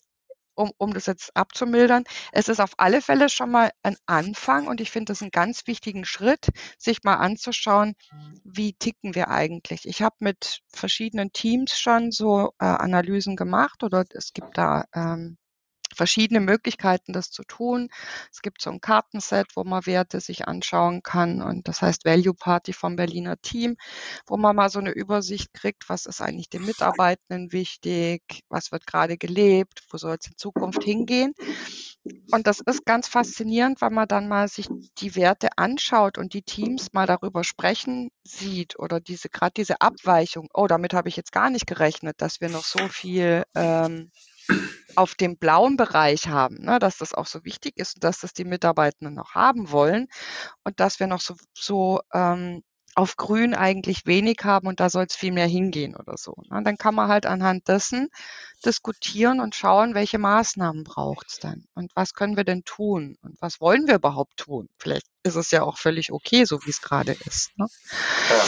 [0.54, 4.80] um, um das jetzt abzumildern, es ist auf alle Fälle schon mal ein Anfang und
[4.80, 7.94] ich finde das einen ganz wichtigen Schritt, sich mal anzuschauen,
[8.44, 9.86] wie ticken wir eigentlich.
[9.86, 15.36] Ich habe mit verschiedenen Teams schon so äh, Analysen gemacht oder es gibt da ähm,
[15.94, 17.88] verschiedene Möglichkeiten, das zu tun.
[18.32, 22.34] Es gibt so ein Kartenset, wo man Werte sich anschauen kann und das heißt Value
[22.34, 23.76] Party vom Berliner Team,
[24.26, 28.86] wo man mal so eine Übersicht kriegt, was ist eigentlich den Mitarbeitenden wichtig, was wird
[28.86, 31.32] gerade gelebt, wo soll es in Zukunft hingehen.
[32.30, 34.68] Und das ist ganz faszinierend, weil man dann mal sich
[34.98, 40.48] die Werte anschaut und die Teams mal darüber sprechen sieht oder diese gerade diese Abweichung.
[40.52, 44.10] Oh, damit habe ich jetzt gar nicht gerechnet, dass wir noch so viel ähm,
[44.96, 48.32] auf dem blauen Bereich haben, ne, dass das auch so wichtig ist und dass das
[48.32, 50.08] die Mitarbeitenden noch haben wollen
[50.64, 52.62] und dass wir noch so, so ähm,
[52.94, 56.34] auf Grün eigentlich wenig haben und da soll es viel mehr hingehen oder so.
[56.48, 56.62] Ne?
[56.62, 58.08] Dann kann man halt anhand dessen
[58.64, 63.36] diskutieren und schauen, welche Maßnahmen braucht es denn und was können wir denn tun und
[63.40, 64.68] was wollen wir überhaupt tun.
[64.78, 67.50] Vielleicht ist es ja auch völlig okay, so wie es gerade ist.
[67.58, 67.66] Ne?
[68.30, 68.44] Ja.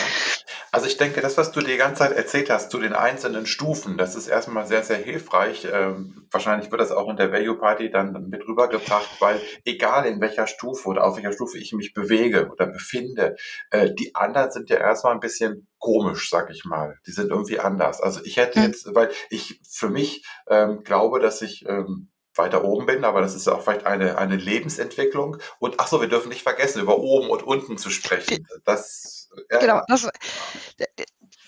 [0.72, 3.96] Also ich denke, das, was du die ganze Zeit erzählt hast zu den einzelnen Stufen,
[3.96, 5.66] das ist erstmal sehr, sehr hilfreich.
[5.72, 10.20] Ähm, wahrscheinlich wird das auch in der Value Party dann mit rübergebracht, weil egal in
[10.20, 13.36] welcher Stufe oder auf welcher Stufe ich mich bewege oder befinde,
[13.70, 16.98] äh, die anderen sind ja erstmal ein bisschen komisch, sag ich mal.
[17.06, 18.02] Die sind irgendwie anders.
[18.02, 18.66] Also ich hätte hm.
[18.66, 23.34] jetzt, weil ich für mich ähm, glaube, dass ich ähm, weiter oben bin, aber das
[23.34, 25.38] ist ja auch vielleicht eine, eine Lebensentwicklung.
[25.58, 28.46] Und ach so, wir dürfen nicht vergessen, über oben und unten zu sprechen.
[28.64, 30.08] Das, ja, genau, das,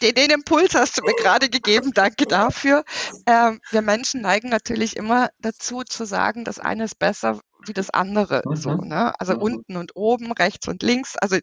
[0.03, 2.85] den, den, Impuls hast du mir gerade gegeben, danke dafür.
[3.27, 7.91] Ähm, wir Menschen neigen natürlich immer dazu zu sagen, das eine ist besser wie das
[7.91, 8.43] andere.
[8.45, 8.57] Mhm.
[8.57, 9.19] So, ne?
[9.19, 9.43] Also mhm.
[9.43, 11.17] unten und oben, rechts und links.
[11.17, 11.39] Also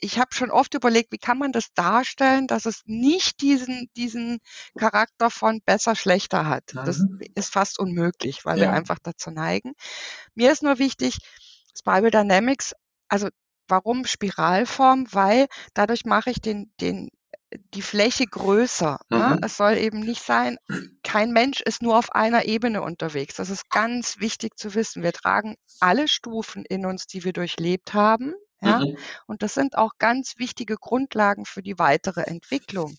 [0.00, 4.38] ich habe schon oft überlegt, wie kann man das darstellen, dass es nicht diesen, diesen
[4.78, 6.64] Charakter von besser, schlechter hat.
[6.74, 7.20] Das mhm.
[7.34, 8.64] ist fast unmöglich, weil ja.
[8.64, 9.72] wir einfach dazu neigen.
[10.34, 11.18] Mir ist nur wichtig,
[11.76, 12.74] Spiral Dynamics,
[13.08, 13.28] also
[13.68, 15.06] warum Spiralform?
[15.12, 17.10] Weil dadurch mache ich den, den,
[17.74, 18.98] die Fläche größer.
[19.08, 19.18] Ne?
[19.18, 19.22] Mhm.
[19.22, 19.40] Ne?
[19.44, 20.56] Es soll eben nicht sein,
[21.02, 23.34] kein Mensch ist nur auf einer Ebene unterwegs.
[23.36, 25.02] Das ist ganz wichtig zu wissen.
[25.02, 28.34] Wir tragen alle Stufen in uns, die wir durchlebt haben.
[28.62, 28.80] Ja?
[28.80, 28.96] Mhm.
[29.26, 32.96] Und das sind auch ganz wichtige Grundlagen für die weitere Entwicklung.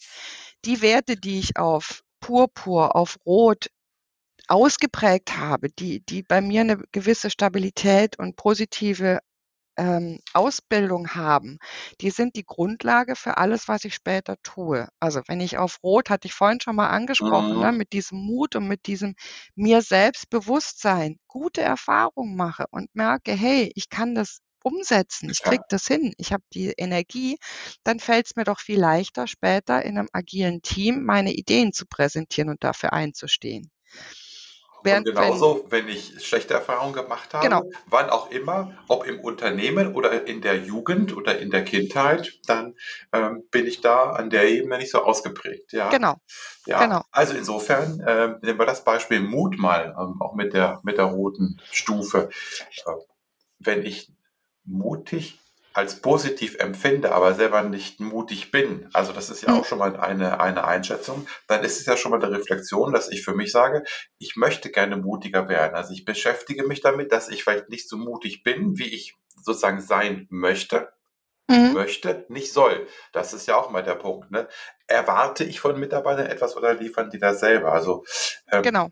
[0.65, 3.69] Die Werte, die ich auf Purpur, auf Rot
[4.47, 9.19] ausgeprägt habe, die, die bei mir eine gewisse Stabilität und positive
[9.77, 11.57] ähm, Ausbildung haben,
[12.01, 14.87] die sind die Grundlage für alles, was ich später tue.
[14.99, 17.61] Also wenn ich auf Rot, hatte ich vorhin schon mal angesprochen, ne, mhm.
[17.61, 19.15] ne, mit diesem Mut und mit diesem
[19.55, 25.63] mir selbst Bewusstsein gute Erfahrungen mache und merke, hey, ich kann das umsetzen, ich kriege
[25.69, 27.37] das hin, ich habe die Energie,
[27.83, 31.85] dann fällt es mir doch viel leichter, später in einem agilen Team meine Ideen zu
[31.85, 33.71] präsentieren und dafür einzustehen.
[34.83, 37.63] Während, und genauso, wenn, wenn, ich schlechte Erfahrungen gemacht habe, genau.
[37.87, 42.75] wann auch immer, ob im Unternehmen oder in der Jugend oder in der Kindheit, dann
[43.13, 45.73] ähm, bin ich da an der Ebene nicht so ausgeprägt.
[45.73, 45.89] Ja.
[45.89, 46.15] Genau.
[46.65, 46.83] Ja.
[46.83, 47.03] genau.
[47.11, 51.05] Also insofern äh, nehmen wir das Beispiel Mut mal, ähm, auch mit der mit der
[51.05, 52.29] roten Stufe.
[52.85, 52.91] Äh,
[53.59, 54.11] wenn ich
[54.63, 55.39] mutig
[55.73, 59.63] als positiv empfinde, aber selber nicht mutig bin, also das ist ja auch hm.
[59.63, 63.23] schon mal eine, eine Einschätzung, dann ist es ja schon mal eine Reflexion, dass ich
[63.23, 63.83] für mich sage,
[64.17, 65.75] ich möchte gerne mutiger werden.
[65.75, 69.79] Also ich beschäftige mich damit, dass ich vielleicht nicht so mutig bin, wie ich sozusagen
[69.79, 70.91] sein möchte,
[71.47, 71.71] mhm.
[71.73, 72.85] möchte, nicht soll.
[73.13, 74.29] Das ist ja auch mal der Punkt.
[74.29, 74.49] Ne?
[74.87, 77.71] Erwarte ich von Mitarbeitern etwas oder liefern die das selber?
[77.71, 78.03] Also
[78.51, 78.89] ähm, genau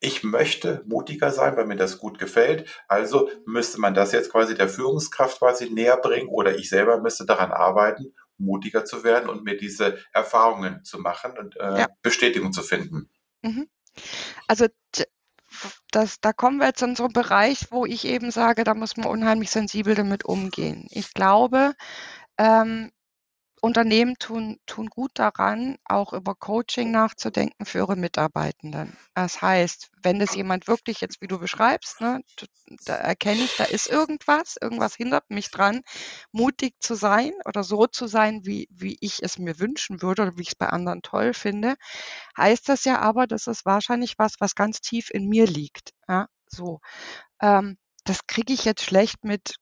[0.00, 2.68] ich möchte mutiger sein, weil mir das gut gefällt.
[2.88, 7.24] Also müsste man das jetzt quasi der Führungskraft quasi näher bringen oder ich selber müsste
[7.24, 11.88] daran arbeiten, mutiger zu werden und mir diese Erfahrungen zu machen und äh, ja.
[12.02, 13.10] Bestätigung zu finden.
[13.42, 13.68] Mhm.
[14.46, 14.66] Also
[15.90, 18.96] das, da kommen wir jetzt in so einen Bereich, wo ich eben sage, da muss
[18.96, 20.86] man unheimlich sensibel damit umgehen.
[20.90, 21.72] Ich glaube,
[22.36, 22.90] ähm,
[23.60, 28.96] Unternehmen tun, tun gut daran, auch über Coaching nachzudenken für ihre Mitarbeitenden.
[29.14, 32.22] Das heißt, wenn das jemand wirklich jetzt, wie du beschreibst, ne,
[32.84, 35.82] da erkenne ich, da ist irgendwas, irgendwas hindert mich dran,
[36.32, 40.36] mutig zu sein oder so zu sein, wie, wie ich es mir wünschen würde oder
[40.36, 41.76] wie ich es bei anderen toll finde,
[42.36, 45.92] heißt das ja aber, das ist wahrscheinlich was, was ganz tief in mir liegt.
[46.08, 46.80] Ja, so.
[47.40, 49.56] Ähm, das kriege ich jetzt schlecht mit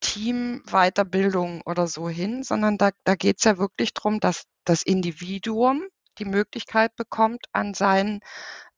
[0.00, 5.82] Teamweiterbildung oder so hin, sondern da, da geht es ja wirklich darum, dass das Individuum
[6.18, 8.20] die Möglichkeit bekommt, an seinen,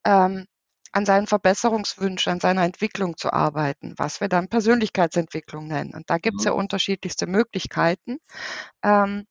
[0.04, 0.46] ähm,
[0.92, 5.94] an seinen Verbesserungswünschen, an seiner Entwicklung zu arbeiten, was wir dann Persönlichkeitsentwicklung nennen.
[5.94, 6.58] Und da gibt es ja mhm.
[6.58, 8.18] unterschiedlichste Möglichkeiten.
[8.82, 9.26] Ähm,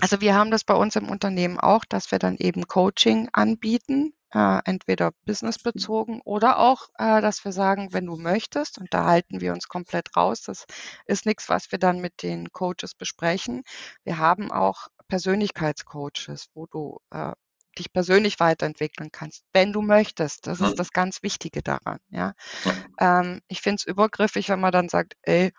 [0.00, 4.12] also wir haben das bei uns im Unternehmen auch, dass wir dann eben Coaching anbieten,
[4.32, 9.40] äh, entweder businessbezogen oder auch, äh, dass wir sagen, wenn du möchtest, und da halten
[9.40, 10.66] wir uns komplett raus, das
[11.06, 13.62] ist nichts, was wir dann mit den Coaches besprechen.
[14.04, 17.32] Wir haben auch Persönlichkeitscoaches, wo du äh,
[17.78, 20.46] dich persönlich weiterentwickeln kannst, wenn du möchtest.
[20.46, 20.78] Das ist Mhm.
[20.78, 22.34] das ganz Wichtige daran, ja.
[22.64, 22.74] Ja.
[22.98, 25.52] Ähm, ich finde es übergriffig, wenn man dann sagt: „Ey,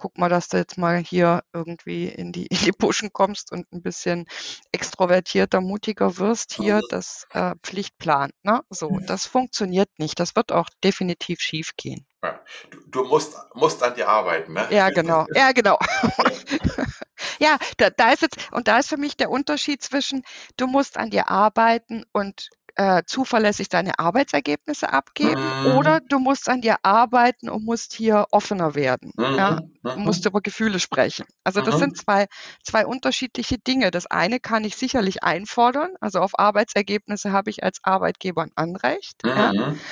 [0.00, 3.70] guck mal, dass du jetzt mal hier irgendwie in die in die Puschen kommst und
[3.70, 4.24] ein bisschen
[4.72, 8.62] extrovertierter, mutiger wirst hier, das, äh, Pflichtplan“, ne?
[8.70, 10.18] So, das funktioniert nicht.
[10.18, 12.06] Das wird auch definitiv schiefgehen.
[12.24, 12.40] Ja.
[12.70, 14.66] Du du musst musst an dir arbeiten, ne?
[14.70, 15.26] Ja, genau.
[15.34, 15.78] Ja, genau.
[17.38, 20.22] Ja, da da ist jetzt und da ist für mich der Unterschied zwischen,
[20.56, 26.08] du musst an dir arbeiten und, äh, zuverlässig deine Arbeitsergebnisse abgeben oder Mhm.
[26.08, 29.56] du musst an dir arbeiten und musst hier offener werden, ja?
[29.56, 29.94] Mhm.
[29.94, 30.26] Du musst Mhm.
[30.26, 31.26] über Gefühle sprechen.
[31.44, 31.78] Also, das Mhm.
[31.78, 32.26] sind zwei
[32.64, 33.90] zwei unterschiedliche Dinge.
[33.90, 39.24] Das eine kann ich sicherlich einfordern, also, auf Arbeitsergebnisse habe ich als Arbeitgeber 'n Anrecht,
[39.36, 39.52] ja?
[39.54, 39.90] Mhm.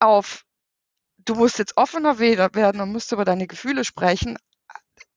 [0.00, 0.44] Auf
[1.18, 4.38] du musst jetzt offener werden und musst über deine Gefühle sprechen,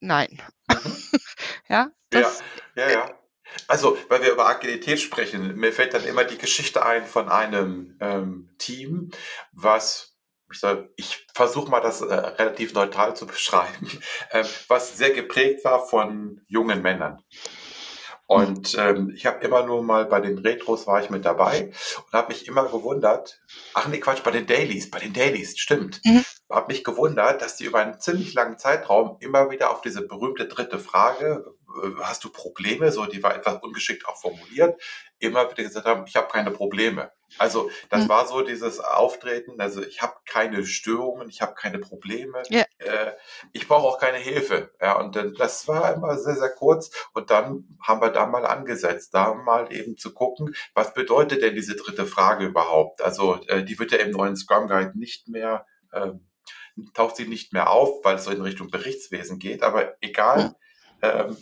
[0.01, 0.41] nein.
[0.69, 1.03] Mhm.
[1.69, 2.43] Ja, Ja, das
[2.75, 3.20] ja, äh ja.
[3.67, 7.97] Also, weil wir über Agilität sprechen, mir fällt dann immer die Geschichte ein von einem,
[7.99, 9.11] ähm, Team,
[9.51, 10.11] was
[10.53, 13.89] ich sage ich versuche mal, das, äh, relativ neutral zu beschreiben,
[14.31, 17.23] ähm, was sehr geprägt war von jungen Männern.
[18.27, 21.71] Und, ähm, ich habe immer nur mal bei den Retros war ich mit dabei
[22.05, 23.41] und habe mich immer gewundert
[23.73, 26.01] ach ne, Quatsch, bei den Dailies, bei den Dailies, stimmt.
[26.05, 26.23] Mhm.
[26.49, 30.47] Habe mich gewundert, dass die über einen ziemlich langen Zeitraum immer wieder auf diese berühmte
[30.47, 31.60] dritte Frage, äh:
[32.01, 34.81] „Hast du Probleme?“ So, die war etwas ungeschickt auch formuliert,
[35.19, 38.09] immer wieder gesagt haben: „Ich habe keine Probleme.“ Also, das Mhm.
[38.09, 42.65] war so dieses Auftreten, also: „Ich habe keine Störungen, ich habe keine Probleme, Ja.
[42.77, 43.13] äh,
[43.53, 47.29] ich brauche auch keine Hilfe.“ Ja, und dann das war immer sehr, sehr kurz und
[47.29, 51.75] dann haben wir da mal angesetzt, da mal eben zu gucken, was bedeutet denn diese
[51.75, 53.01] dritte Frage überhaupt?
[53.01, 56.27] Also, äh, die wird ja im neuen Scrum Guide nicht mehr ähm,
[56.93, 60.55] taucht sie nicht mehr auf, weil es so in Richtung Berichtswesen geht, aber egal,
[61.01, 61.37] ähm,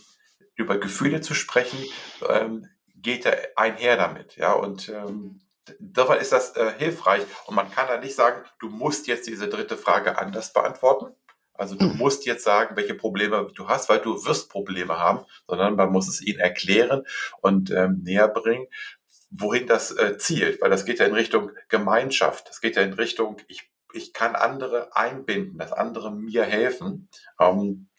[0.60, 1.91] über Gefühle zu sprechen,
[2.28, 7.55] ähm, geht ja einher damit, ja, und, ähm, d dabei ist das, äh, hilfreich und
[7.55, 11.16] man kann da nicht sagen: „Du musst jetzt diese dritte Frage anders beantworten.“
[11.53, 11.97] Also, du Mhm.
[11.97, 16.07] musst jetzt sagen, welche Probleme du hast, weil du wirst Probleme haben, sondern man muss
[16.10, 17.05] es ihnen erklären
[17.41, 18.68] und, ähm, näherbringen,
[19.32, 22.49] wohin das, äh, zielt, weil das geht ja in Richtung Gemeinschaft.
[22.49, 27.10] Das geht ja in Richtung, ich ich kann andere einbinden, dass andere mir helfen.
[27.39, 27.89] Ähm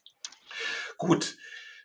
[0.99, 1.37] gut.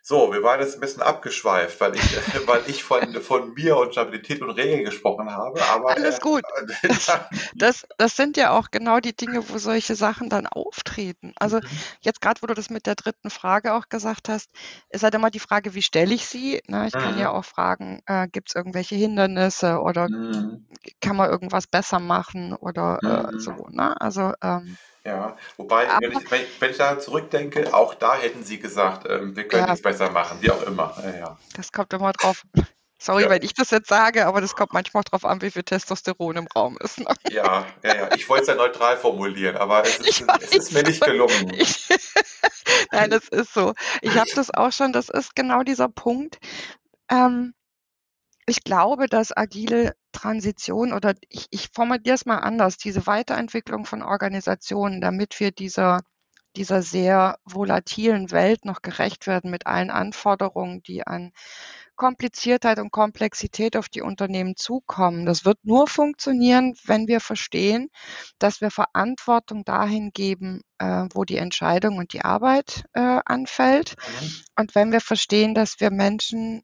[0.08, 2.14] So, wir waren jetzt 'n bisschen abgeschweift, weil ich
[2.46, 6.44] weil ich von von mir und Stabilität und Regeln gesprochen habe, aber, Alles äh, gut.
[6.88, 11.32] Das dann das das sind ja auch genau die Dinge, wo solche Sachen dann auftreten.
[11.38, 11.86] Also, Mhm.
[12.00, 14.50] jetzt grad, wo du das mit der dritten Frage auch gesagt hast,
[14.90, 16.86] ist halt immer die Frage, wie stelle ich sie, ne?
[16.88, 17.32] Ich kann ja Mhm.
[17.32, 20.66] auch fragen, äh, gibt's irgendwelche Hindernisse oder Mhm.
[21.00, 23.70] kann man irgendwas besser machen oder, äh, so, Mhm.
[23.70, 24.00] ne?
[24.00, 28.42] Also, ähm Ja, wobei, wenn ich wenn ich wenn ich daran zurückdenke, auch da hätten
[28.42, 29.72] sie gesagt, ähm: „Wir können Ja.
[29.72, 30.94] nix besser machen“, wie auch immer.
[31.04, 31.38] Ja, ja.
[31.54, 32.42] Das kommt immer drauf
[32.98, 33.30] sorry, Ja.
[33.30, 36.46] wenn ich das jetzt sage, aber das kommt manchmal drauf an, wie viel Testosteron im
[36.56, 37.06] Raum ist, ne?
[37.30, 38.10] Ja, ja, ja.
[38.14, 41.54] Ich wollte es ja neutral formulieren, aber es ist es ist mir nicht gelungen.
[41.54, 41.88] ich
[42.92, 43.74] nein, das ist so.
[44.02, 46.38] Ich habe das auch schon das ist genau dieser Punkt.
[47.10, 47.54] Ähm,
[48.46, 54.02] ich glaube, dass agile Transition oder ich ich formuliere es mal anders, diese Weiterentwicklung von
[54.02, 56.00] Organisationen, damit wir dieser
[56.56, 61.32] dieser sehr volatilen Welt noch gerecht werden mit allen Anforderungen, die an
[61.96, 65.26] Kompliziertheit und Komplexität auf die Unternehmen zukommen.
[65.26, 67.88] Das wird nur funktionieren, wenn wir verstehen,
[68.38, 73.96] dass wir Verantwortung dahin geben, äh, wo die Entscheidung und die Arbeit, äh, anfällt.
[73.98, 74.30] Mhm.
[74.58, 76.62] Und wenn wir verstehen, dass wir Menschen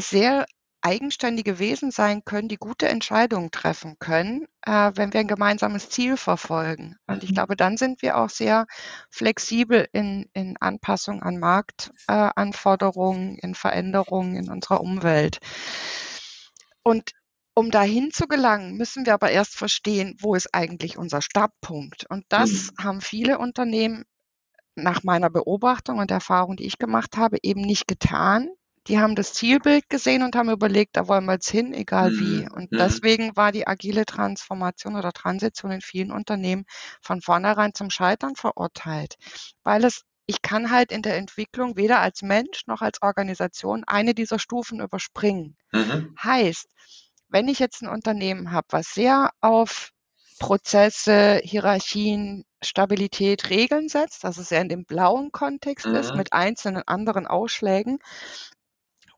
[0.00, 0.46] sehr
[0.82, 6.16] eigenständige Wesen sein können, die gute Entscheidungen treffen können, äh, wenn wir 'n gemeinsames Ziel
[6.16, 6.96] verfolgen.
[7.06, 7.34] Und ich Mhm.
[7.34, 8.66] glaube, dann sind wir auch sehr
[9.10, 12.30] flexibel in in Anpassung an Markt äh,
[13.42, 15.38] in Veränderungen in unserer Umwelt.
[16.82, 17.12] Und
[17.54, 22.06] um dahin zu gelangen, müssen wir aber erst verstehen, wo ist eigentlich unser Startpunkt?
[22.08, 22.78] Und das Mhm.
[22.78, 24.04] haben viele Unternehmen
[24.76, 28.48] nach meiner Beobachtung und Erfahrung, die ich gemacht habe, eben nicht getan.
[28.88, 32.46] Die haben das Zielbild gesehen und haben überlegt: „Da wollen wir jetzt hin, egal wie.“
[32.46, 32.50] Mhm.
[32.50, 32.78] Und Mhm.
[32.78, 36.64] deswegen war die agile Transformation oder Transition in vielen Unternehmen
[37.02, 39.16] von vornherein zum Scheitern verurteilt,
[39.62, 44.12] weil es ich kann halt in der Entwicklung weder als Mensch noch als Organisation eine
[44.14, 45.56] dieser Stufen überspringen.
[45.72, 46.18] Mhm.
[46.22, 46.66] Heißt,
[47.28, 49.90] wenn ich jetzt 'n Unternehmen habe, was sehr auf
[50.38, 56.16] Prozesse, Hierarchien, Stabilität, Regeln setzt, dass es sehr in dem blauen Kontext ist Mhm.
[56.16, 57.98] mit einzelnen anderen Ausschlägen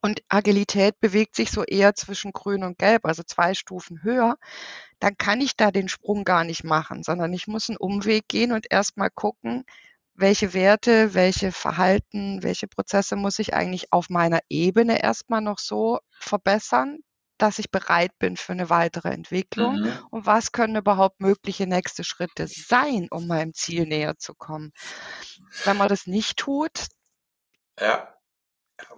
[0.03, 4.37] und Agilität bewegt sich so eher zwischen grün und gelb, also 2 Stufen höher,
[5.01, 8.53] dann kann ich da den Sprung gar nicht machen, sondern ich muss 'n Umweg gehen
[8.53, 9.65] und erst mal gucken,
[10.15, 15.59] welche Werte, welche Verhalten, welche Prozesse muss ich eigentlich auf meiner Ebene erst mal noch
[15.59, 16.99] so verbessern,
[17.39, 20.11] dass ich bereit bin für eine weitere Entwicklung Mhm.
[20.11, 24.73] und was können überhaupt mögliche nächste Schritte sein, um meinem Ziel näher zu kommen.
[25.65, 26.89] Wenn man das nicht tut,
[27.79, 28.20] Ja.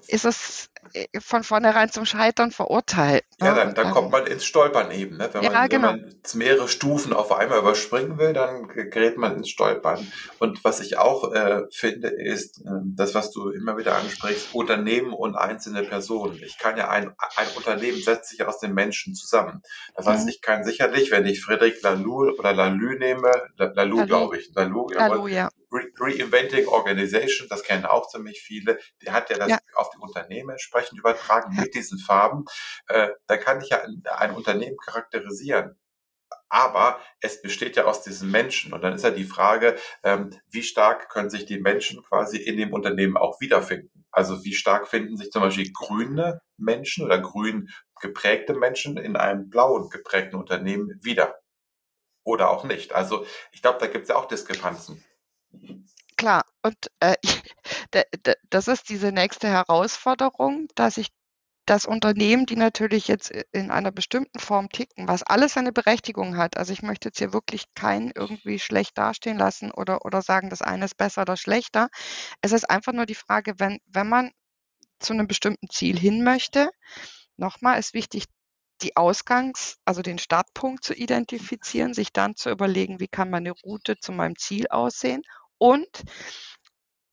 [0.09, 3.25] Ist es äh, von vornherein zum Scheitern verurteilt.
[3.41, 3.55] Ja, Ne?
[3.57, 5.17] dann, dann kommt man ins Stolpern eben.
[5.17, 5.29] Ne?
[5.33, 5.91] Wenn, ja, man, wenn genau.
[5.93, 10.07] man jetzt mehrere Stufen auf einmal überspringen will, dann gerät man ins Stolpern.
[10.39, 15.13] Und was ich auch äh, finde, ist äh, das, was du immer wieder ansprichst, Unternehmen
[15.13, 16.41] und einzelne Personen.
[16.43, 19.63] Ich kann ja ein, ein Unternehmen setzt sich aus den Menschen zusammen.
[19.97, 20.29] Das heißt, Mhm.
[20.31, 24.89] ich kann sicherlich, wenn ich Friedrich Laloux oder Lalou nehme, La- Lalou, glaube ich, Lalou,
[24.93, 25.49] ja, Hallo, ja.
[25.73, 29.59] Re Reinventing Organization, das kennen auch ziemlich viele, der hat ja das Ja.
[29.75, 31.63] auf die Unternehmen entsprechend übertragen Ja.
[31.63, 32.45] mit diesen Farben.
[32.89, 35.79] Äh, da kann ich ja ein, ein Unternehmen charakterisieren.
[36.49, 38.73] Aber es besteht ja aus diesen Menschen.
[38.75, 42.57] Und dann ist ja die Frage, ähm, wie stark können sich die Menschen quasi in
[42.59, 44.05] dem Unternehmen auch wiederfinden?
[44.11, 47.69] Also wie stark finden sich zum Beispiel grüne Menschen oder grün
[48.01, 51.37] geprägte Menschen in einem blauen geprägten Unternehmen wieder?
[52.25, 52.93] Oder auch nicht.
[52.93, 55.03] Also ich glaube, da gibt es ja auch Diskrepanzen.
[56.17, 57.17] Klar, und äh,
[57.91, 61.09] da- da- das ist diese nächste Herausforderung, dass ich
[61.67, 66.57] das Unternehmen, die natürlich jetzt in einer bestimmten Form ticken, was alles seine Berechtigung hat.
[66.57, 70.63] Also ich möchte jetzt hier wirklich keinen irgendwie schlecht dastehen lassen oder, oder sagen, das
[70.63, 71.89] eine ist besser oder schlechter.
[72.43, 74.33] Es ist einfach nur die Frage, wenn, wenn man
[75.01, 76.71] zu einem bestimmten Ziel hin möchte,
[77.37, 78.25] nochmal ist wichtig,
[78.83, 83.99] die Ausgangs-, also den Startpunkt zu identifizieren, sich dann zu überlegen, wie kann meine Route
[83.99, 85.23] zu meinem Ziel aussehen
[85.63, 86.03] und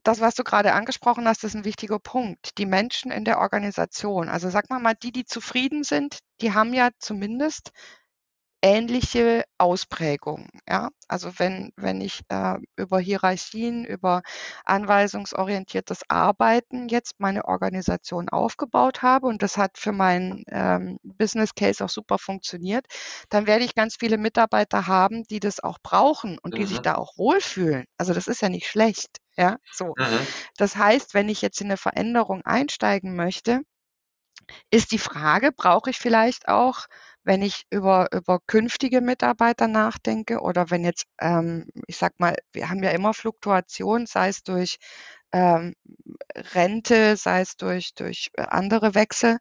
[0.02, 2.58] das, was du gerade angesprochen hast, ist ein wichtiger Punkt.
[2.58, 6.74] Die Menschen in der Organisation, also sag mal mal, die, die zufrieden sind, die haben
[6.74, 7.70] ja zumindest
[8.62, 10.50] ähnliche Ausprägungen.
[10.68, 10.90] Ja?
[11.08, 14.22] Also wenn, wenn ich äh, über Hierarchien, über
[14.66, 21.84] anweisungsorientiertes Arbeiten jetzt meine Organisation aufgebaut habe und das hat für meinen ähm, Business Case
[21.84, 22.86] auch super funktioniert,
[23.30, 26.82] dann werde ich ganz viele Mitarbeiter haben, die das auch brauchen und die sich Mhm.
[26.82, 27.86] da auch wohlfühlen.
[27.98, 29.18] Also das ist ja nicht schlecht.
[29.38, 29.96] Ja, so.
[29.98, 30.28] Mhm.
[30.58, 33.62] Das heißt, wenn ich jetzt in eine Veränderung einsteigen möchte,
[34.72, 36.86] ist die Frage, brauche ich vielleicht auch,
[37.30, 42.72] wenn ich über, über künftige Mitarbeiter nachdenke oder wenn jetzt, ähm, ich sag mal, wir
[42.72, 44.78] haben ja immer Fluktuation, sei es durch
[45.32, 45.76] ähm,
[46.56, 49.38] Rente, sei es durch, durch äh, andere Wechsel,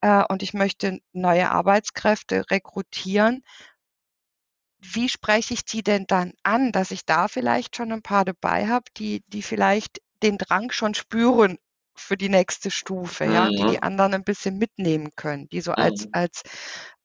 [0.00, 3.42] äh, und ich möchte neue Arbeitskräfte rekrutieren.
[4.78, 8.68] Wie spreche ich die denn dann an, dass ich da vielleicht schon ein paar dabei
[8.68, 11.58] habe, die, die vielleicht den Drang schon spüren
[11.96, 13.82] für die nächste Stufe, ja, die die Mhm.
[13.82, 16.12] anderen ein bisschen mitnehmen können, die so als, Mhm.
[16.12, 16.42] als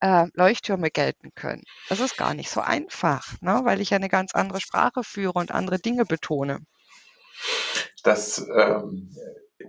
[0.01, 1.63] äh, Leuchttürme gelten können.
[1.87, 5.33] Das ist gar nicht so einfach, ne, weil ich ja eine ganz andere Sprache führe
[5.35, 6.59] und andere Dinge betone.
[8.03, 9.15] Das ähm,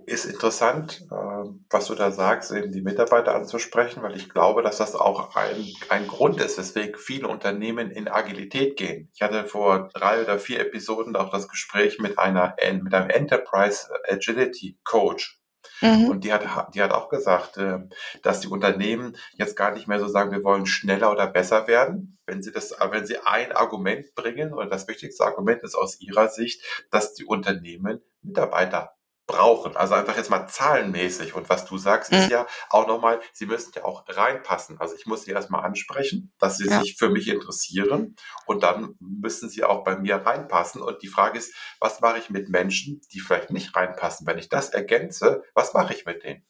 [0.05, 4.77] ist interessant, ähm, was du da sagst, eben die Mitarbeiter anzusprechen, weil ich glaube, dass
[4.77, 9.09] das auch ein, ein Grund ist, weswegen viele Unternehmen in Agilität gehen.
[9.13, 13.87] Ich hatte vor drei oder vier Episoden auch das Gespräch mit einer mit einem Enterprise
[14.07, 15.41] Agility Coach.
[15.81, 16.09] Mhm.
[16.09, 17.79] Und die hat, die hat auch gesagt, äh,
[18.21, 22.19] dass die Unternehmen jetzt gar nicht mehr so sagen, wir wollen schneller oder besser werden.
[22.25, 26.29] Wenn sie das, wenn sie ein Argument bringen, und das wichtigste Argument ist aus ihrer
[26.29, 28.93] Sicht, dass die Unternehmen Mitarbeiter
[29.31, 29.75] brauchen.
[29.75, 31.33] Also einfach jetzt mal zahlenmäßig.
[31.33, 32.31] Und was du sagst, ist Mhm.
[32.31, 34.79] ja auch nochmal, sie müssen ja auch reinpassen.
[34.79, 36.79] Also ich muss sie erstmal ansprechen, dass sie Ja.
[36.79, 38.15] sich für mich interessieren.
[38.45, 40.81] Und dann müssen sie auch bei mir reinpassen.
[40.81, 44.27] Und die Frage ist, was mache ich mit Menschen, die vielleicht nicht reinpassen?
[44.27, 46.45] Wenn ich das ergänze, was mache ich mit denen?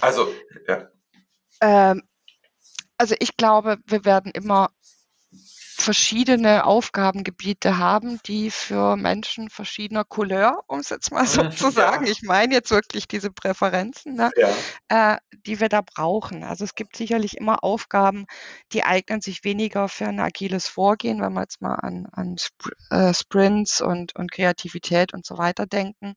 [0.00, 0.28] Also,
[0.68, 0.88] ja.
[1.60, 2.02] Ähm,
[2.98, 4.70] also ich glaube, wir werden immer
[5.86, 11.70] verschiedene Aufgabengebiete haben, die für Menschen verschiedener Couleur, um es jetzt mal so Mhm, zu
[11.70, 12.06] sagen, ja.
[12.06, 14.64] ich meine jetzt wirklich diese Präferenzen, ne, Ja.
[14.88, 16.44] äh, die wir da brauchen.
[16.44, 18.26] Also es gibt sicherlich immer Aufgaben,
[18.72, 22.36] die eignen sich weniger für ein agiles Vorgehen, wenn wir jetzt mal an, an
[22.90, 26.14] äh, Sprints und, und Kreativität und so weiter denken.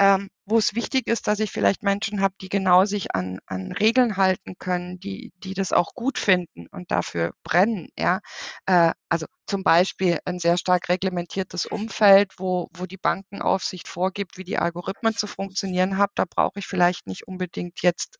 [0.00, 3.72] Ähm, wo es wichtig ist, dass ich vielleicht Menschen habe, die genau sich an, an
[3.72, 8.20] Regeln halten können, die, die das auch gut finden und dafür brennen, ja.
[8.66, 14.44] Äh, also zum Beispiel ein sehr stark reglementiertes Umfeld, wo, wo die Bankenaufsicht vorgibt, wie
[14.44, 16.12] die Algorithmen zu funktionieren haben.
[16.16, 18.18] Da brauche ich vielleicht nicht unbedingt jetzt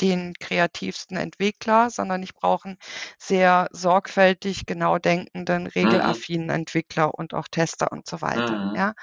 [0.00, 2.78] den kreativsten Entwickler, sondern ich brauche einen
[3.18, 6.22] sehr sorgfältig, genau denkenden, Mhm.
[6.26, 8.74] regelaffinen Entwickler und auch Tester und so weiter, Mhm.
[8.74, 8.94] ja.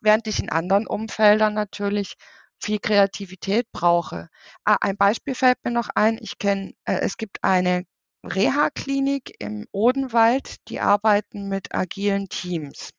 [0.00, 2.14] Während ich in anderen Umfeldern natürlich
[2.60, 4.28] viel Kreativität brauche.
[4.64, 6.18] Ah, ein Beispiel fällt mir noch ein.
[6.20, 7.84] Ich kenne, äh, es gibt eine
[8.24, 12.90] Reha-Klinik im Odenwald, die arbeiten mit agilen Teams.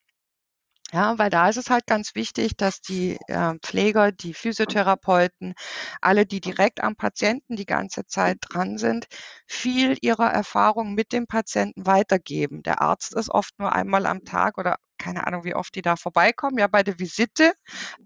[0.95, 5.53] Ja, weil da ist es halt ganz wichtig, dass die äh, Pfleger, die Physiotherapeuten,
[5.99, 9.07] alle, die direkt am Patienten die ganze Zeit dran sind,
[9.45, 12.63] viel ihrer Erfahrung mit dem Patienten weitergeben.
[12.63, 15.97] Der Arzt ist oft nur einmal am Tag oder keine Ahnung, wie oft die da
[15.97, 17.51] vorbeikommen, ja, bei der Visite.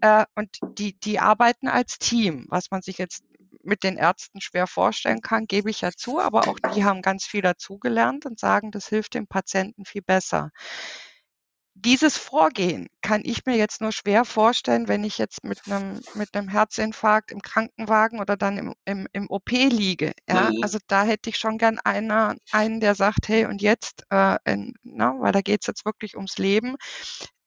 [0.00, 3.22] Äh, und die, die arbeiten als Team, was man sich jetzt
[3.62, 7.24] mit den Ärzten schwer vorstellen kann, gebe ich ja zu, aber auch die haben ganz
[7.24, 10.50] viel dazugelernt und sagen, das hilft dem Patienten viel besser
[11.80, 16.34] dieses Vorgehen kann ich mir jetzt nur schwer vorstellen, wenn ich jetzt mit einem mit
[16.34, 20.50] 'nem Herzinfarkt im Krankenwagen oder dann im im im OP liege, ja?
[20.50, 20.58] Mhm.
[20.62, 24.74] Also, da hätte ich schon gern einer einen, der sagt: „Hey, und jetzt, äh, in“
[24.82, 26.76] ne, weil da geht's jetzt wirklich ums Leben.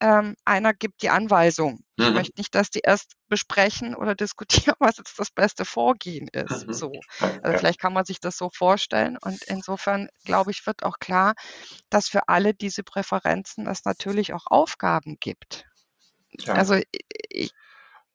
[0.00, 1.80] Ähm, einer gibt die Anweisung.
[1.96, 2.12] Ich Mhm.
[2.12, 4.14] möchte nicht, dass die erst besprechen oder
[4.74, 6.72] diskutieren, was jetzt das beste Vorgehen ist, Mhm.
[6.72, 7.04] so.
[7.42, 11.34] Also, vielleicht kann man sich das so vorstellen und insofern, glaube ich, wird auch klar,
[11.90, 15.64] dass für alle diese Präferenzen es natürlich auch Aufgaben gibt.
[16.46, 16.54] Ja.
[16.54, 16.84] Also, i
[17.34, 17.50] i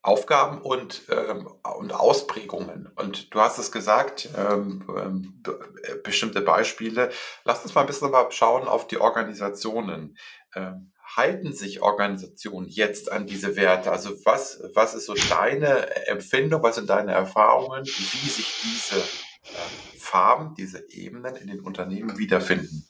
[0.02, 2.86] Aufgaben und, ähm, und Ausprägungen.
[2.96, 5.42] Und du hast es gesagt, ähm, ähm,
[5.82, 7.10] äh, bestimmte Beispiele.
[7.44, 10.16] Lass uns mal ein bisschen mal schauen auf die Organisationen.
[10.54, 13.92] Ähm, halten sich Organisationen jetzt an diese Werte?
[13.92, 19.98] Also was was ist so deine Empfindung, was sind deine Erfahrungen, wie sich diese, ähm,
[19.98, 22.86] Farben, diese Ebenen in den Unternehmen wiederfinden?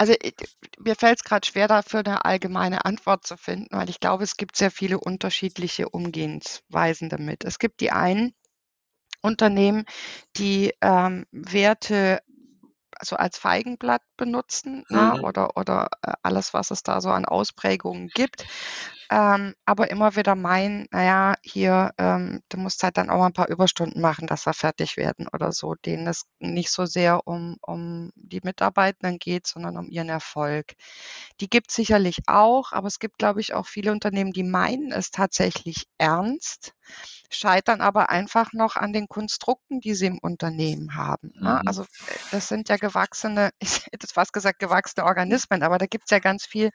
[0.00, 0.32] Also, d
[0.78, 4.54] mir fällt's grad schwer, dafür 'ne allgemeine Antwort zu finden, weil ich glaube, es gibt
[4.56, 7.44] sehr viele unterschiedliche Umgehensweisen damit.
[7.44, 8.32] Es gibt die einen
[9.22, 9.84] Unternehmen,
[10.36, 12.20] die, ähm, Werte
[13.02, 15.22] so als Feigenblatt benutzen, ne, Mhm.
[15.22, 18.44] oder oder, äh, alles, was es da so an Ausprägungen gibt,
[19.10, 23.26] ähm, aber immer wieder meinen: „Na ja, hier, ähm, du musst halt dann auch mal
[23.28, 27.26] 'n paar Überstunden machen, dass wir fertig werden“ oder so, denen es nicht so sehr
[27.26, 30.74] um um die Mitarbeitenden geht, sondern um ihren Erfolg.
[31.40, 35.10] Die gibt's sicherlich auch, aber es gibt, glaube ich, auch viele Unternehmen, die meinen es
[35.10, 36.72] tatsächlich ernst,
[37.30, 41.60] scheitern aber einfach noch an den Konstrukten, die sie im Unternehmen haben, ne?
[41.60, 41.62] Mhm.
[41.66, 41.84] Also,
[42.30, 46.46] das sind ja gewachsene ich hätte fast gesagt, gewachsene Organismen, aber da gibt's ja ganz
[46.46, 46.70] viel,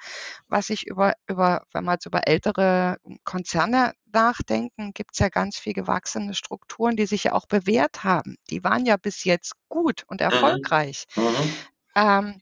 [0.47, 5.73] was sich über über wenn wir jetzt über ältere Konzerne nachdenken, gibt's ja ganz viel
[5.73, 8.37] gewachsene Strukturen, die sich ja auch bewährt haben.
[8.49, 10.25] Die waren ja bis jetzt gut und Mhm.
[10.25, 11.05] erfolgreich.
[11.15, 11.55] Mhm.
[11.95, 12.41] Ähm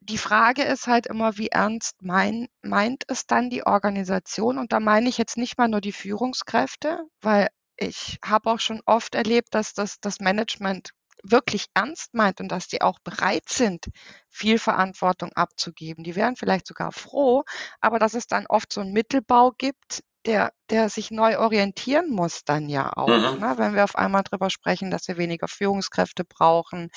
[0.00, 4.56] die Frage ist halt immer, wie ernst mein meint es dann die Organisation?
[4.58, 8.80] Und da meine ich jetzt nicht mal nur die Führungskräfte, weil ich habe auch schon
[8.86, 10.90] oft erlebt, dass das das Management
[11.30, 13.86] wirklich ernst meint und dass die auch bereit sind,
[14.28, 16.04] viel Verantwortung abzugeben.
[16.04, 17.44] Die wären vielleicht sogar froh,
[17.80, 22.44] aber dass es dann oft so 'n Mittelbau gibt, der der sich neu orientieren muss
[22.44, 23.36] dann ja auch, Mhm.
[23.36, 23.54] ne?
[23.58, 26.90] Wenn wir auf einmal drüber sprechen, dass wir weniger Führungskräfte brauchen,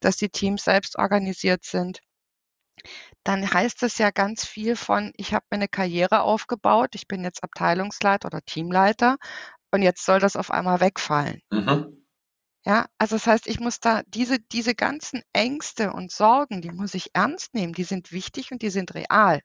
[0.00, 2.00] dass die Teams selbst organisiert sind.
[3.26, 7.24] Dann heißt es ja ganz viel von: „Ich habe mir 'ne Karriere aufgebaut, ich bin
[7.24, 9.16] jetzt Abteilungsleiter oder Teamleiter
[9.72, 11.96] und jetzt soll das auf einmal wegfallen.“ Mhm.
[12.66, 16.92] Ja, also das heißt, ich muss da diese diese ganzen Ängste und Sorgen, die muss
[16.94, 19.40] ich ernst nehmen, die sind wichtig und die sind real.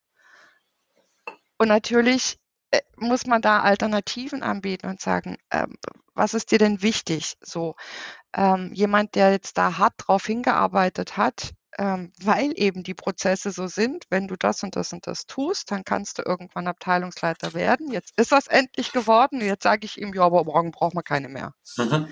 [1.58, 2.38] Und natürlich,
[2.72, 5.76] äh, muss man da Alternativen anbieten und sagen, ähm:
[6.14, 7.76] „Was ist dir denn wichtig?“ So,
[8.36, 13.68] ähm, jemand, der jetzt da hart drauf hingearbeitet hat, ähm, weil eben die Prozesse so
[13.68, 17.92] sind, wenn du das und das und das tust, dann kannst du irgendwann Abteilungsleiter werden.
[17.92, 19.42] Jetzt ist er's endlich geworden.
[19.42, 22.08] Jetzt sage ich ihm: „Ja, aber morgen brauchen wir keine mehr.“ Mhm.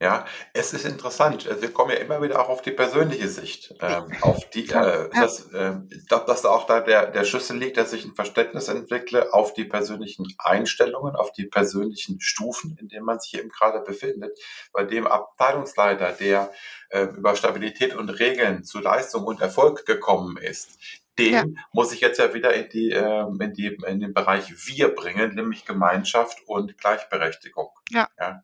[0.00, 1.46] Ja, es ist interessant.
[1.46, 4.70] Äh, wir kommen ja immer wieder auch auf die persönliche Sicht, ähm, auf die, äh,
[4.72, 5.08] ja.
[5.08, 5.46] das,
[5.90, 9.32] ich glaube, dass da auch da der der Schlüssel liegt, dass ich 'n Verständnis entwickle
[9.34, 14.38] auf die persönlichen Einstellungen, auf die persönlichen Stufen, in denen man sich eben grade befindet.
[14.72, 16.52] Bei dem Abteilungsleiter, der,
[16.90, 20.78] äh, über Stabilität und Regeln zu Leistung und Erfolg gekommen ist,
[21.18, 21.42] Ja.
[21.42, 24.94] den muss ich jetzt ja wieder in die, ähm in die in den Bereich Wir
[24.94, 28.08] bringen, nämlich Gemeinschaft und Gleichberechtigung, Ja.
[28.20, 28.42] ja.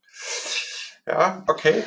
[1.06, 1.84] Ja, okay,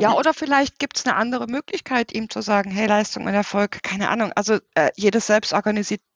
[0.00, 0.16] Ja, gut.
[0.16, 4.32] oder vielleicht gibt's 'ne andere Möglichkeit, ihm zu sagen: „Hey, Leistung und Erfolg“ keine Ahnung.
[4.34, 5.28] Also, äh, jedes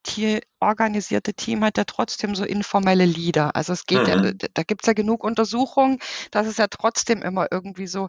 [0.02, 3.54] tie organisierte Team hat ja trotzdem so informelle Leader.
[3.54, 4.32] Also, es geht ja Mhm.
[4.34, 5.98] d da gibt's ja genug Untersuchungen,
[6.32, 8.08] dass es ja trotzdem immer irgendwie so,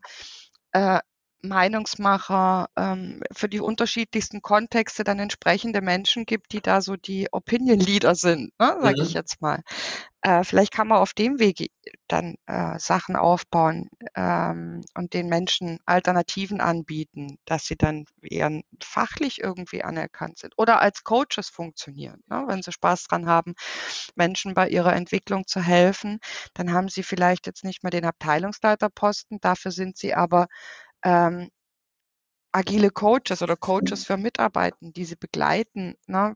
[0.74, 1.00] äh,
[1.42, 7.80] Meinungsmacher, ähm, für die unterschiedlichsten Kontexte dann entsprechende Menschen gibt, die da so die Opinion
[7.80, 9.14] Leader sind, ne, sage ich Mhm.
[9.14, 9.62] jetzt mal.
[10.22, 11.68] Äh, vielleicht kann man auf dem Wege
[12.08, 19.40] dann, äh, Sachen aufbauen, ähm, und den Menschen Alternativen anbieten, dass sie dann eher fachlich
[19.42, 22.44] irgendwie anerkannt sind oder als Coaches funktionieren, ne?
[22.48, 23.54] Wenn sie Spaß dran haben,
[24.16, 26.20] Menschen bei ihrer Entwicklung zu helfen,
[26.54, 30.48] dann haben sie vielleicht jetzt nicht mehr den Abteilungsleiterposten, dafür sind sie aber,
[31.04, 31.50] ähm
[32.52, 36.36] agile Coaches oder Coaches für Mitarbeitenden, die sie begleiten ne,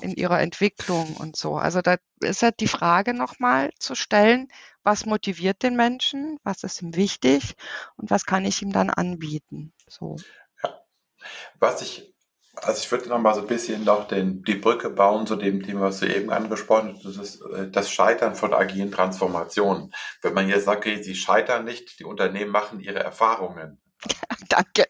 [0.00, 1.56] in ihrer Entwicklung und so.
[1.56, 4.48] Also da ist halt die Frage nochmal zu stellen,
[4.82, 7.54] was motiviert den Menschen, was ist ihm wichtig
[7.96, 9.72] und was kann ich ihm dann anbieten.
[9.88, 10.16] So.
[10.62, 10.84] Ja.
[11.58, 12.14] Was ich
[12.56, 15.64] also ich würde noch mal so ein bisschen noch den, die Brücke bauen zu dem
[15.64, 19.92] Thema, was du eben angesprochen hast, das ist äh, das Scheitern von agilen Transformationen.
[20.22, 23.80] Wenn man jetzt sagt, okay, sie scheitern nicht, die Unternehmen machen ihre Erfahrungen.
[24.48, 24.86] Danke.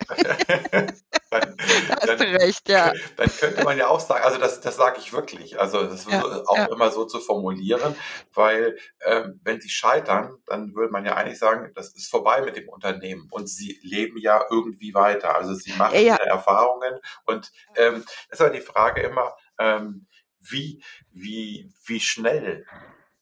[1.30, 1.56] dann,
[1.88, 2.92] da hast dann, du recht, ja.
[3.16, 6.22] Dann könnte man ja auch sagen, also das, das sage ich wirklich, also das ja,
[6.22, 6.66] auch ja.
[6.66, 7.96] immer so zu formulieren,
[8.32, 12.56] weil ähm, wenn sie scheitern, dann würde man ja eigentlich sagen, das ist vorbei mit
[12.56, 15.34] dem Unternehmen und sie leben ja irgendwie weiter.
[15.36, 20.06] Also sie machen ja, Erfahrungen und ähm, das ist aber die Frage immer, ähm,
[20.40, 22.66] wie, wie, wie schnell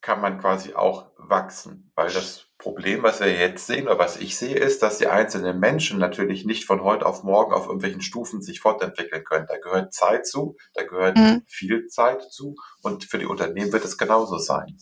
[0.00, 1.92] kann man quasi auch wachsen.
[1.94, 5.58] Weil das Problem, was wir jetzt sehen oder was ich sehe, ist, dass die einzelnen
[5.58, 9.46] Menschen natürlich nicht von heute auf morgen auf irgendwelchen Stufen sich fortentwickeln können.
[9.48, 11.42] Da gehört Zeit zu, da gehört mhm.
[11.48, 14.76] viel Zeit zu und für die Unternehmen wird es genauso sein.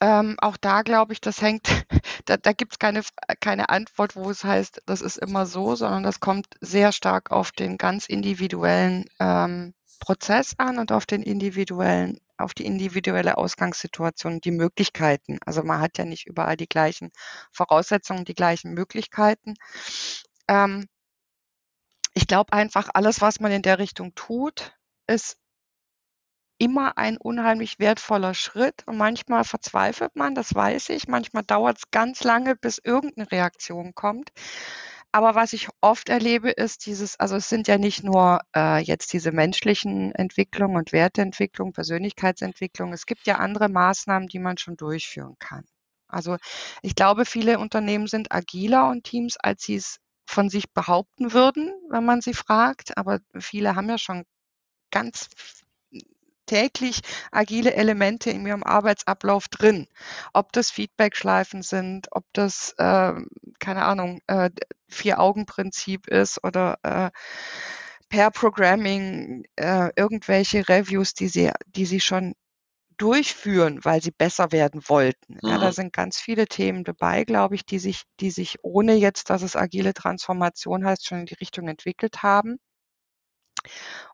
[0.00, 1.68] Ähm, auch da glaube ich, das hängt,
[2.24, 3.02] da, da gibt es keine,
[3.38, 7.52] keine Antwort, wo es heißt, das ist immer so, sondern das kommt sehr stark auf
[7.52, 14.50] den ganz individuellen ähm, Prozess an und auf den individuellen auf die individuelle Ausgangssituation, die
[14.50, 15.38] Möglichkeiten.
[15.44, 17.10] Also man hat ja nicht überall die gleichen
[17.52, 19.54] Voraussetzungen, die gleichen Möglichkeiten.
[20.48, 20.88] Ähm,
[22.14, 24.76] ich glaube einfach, alles, was man in der Richtung tut,
[25.06, 25.38] ist
[26.58, 28.86] immer ein unheimlich wertvoller Schritt.
[28.86, 31.08] Und manchmal verzweifelt man, das weiß ich.
[31.08, 34.30] Manchmal dauert es ganz lange, bis irgendeine Reaktion kommt.
[35.12, 39.12] Aber was ich oft erlebe, ist dieses, also es sind ja nicht nur äh, jetzt
[39.12, 42.94] diese menschlichen Entwicklungen und Werteentwicklung, Persönlichkeitsentwicklung.
[42.94, 45.64] Es gibt ja andere Maßnahmen, die man schon durchführen kann.
[46.08, 46.36] Also
[46.82, 51.72] ich glaube, viele Unternehmen sind agiler und Teams, als sie es von sich behaupten würden,
[51.90, 52.96] wenn man sie fragt.
[52.96, 54.24] Aber viele haben ja schon
[54.90, 55.28] ganz
[56.46, 59.86] täglich agile Elemente in ihrem Arbeitsablauf drin.
[60.32, 63.12] Ob das Feedback-Schleifen sind, ob das, äh,
[63.58, 64.50] keine Ahnung, äh,
[64.88, 67.10] Vier-Augen-Prinzip ist oder äh,
[68.08, 72.34] per Programming äh, irgendwelche Reviews, die sie, die sie schon
[72.98, 75.34] durchführen, weil sie besser werden wollten.
[75.42, 75.48] Mhm.
[75.48, 75.72] Ja, da mhm.
[75.72, 79.56] sind ganz viele Themen dabei, glaube ich, die sich, die sich ohne jetzt, dass es
[79.56, 82.58] agile Transformation heißt, schon in die Richtung entwickelt haben.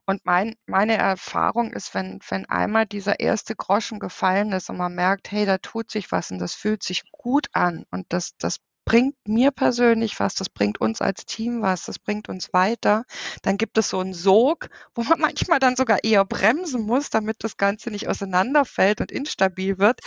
[0.06, 4.94] Und mein meine Erfahrung ist, wenn wenn einmal dieser erste Groschen gefallen ist und man
[4.94, 8.58] merkt: „Hey, da tut sich was und das fühlt sich gut an und das das
[8.84, 13.04] bringt mir persönlich was, das bringt uns als Team was, das bringt uns weiter“,
[13.42, 17.44] dann gibt es so einen Sog, wo man manchmal dann sogar eher bremsen muss, damit
[17.44, 20.00] das Ganze nicht auseinanderfällt und instabil wird,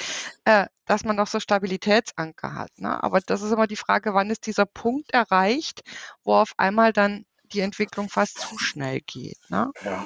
[0.45, 3.01] äh, dass man noch so Stabilitätsanker hat, ne?
[3.03, 5.81] Aber das ist immer die Frage, wann ist dieser Punkt erreicht,
[6.23, 9.37] wo auf einmal dann die Entwicklung fast zu schnell geht.
[9.49, 9.71] Ne?
[9.83, 10.05] Ja.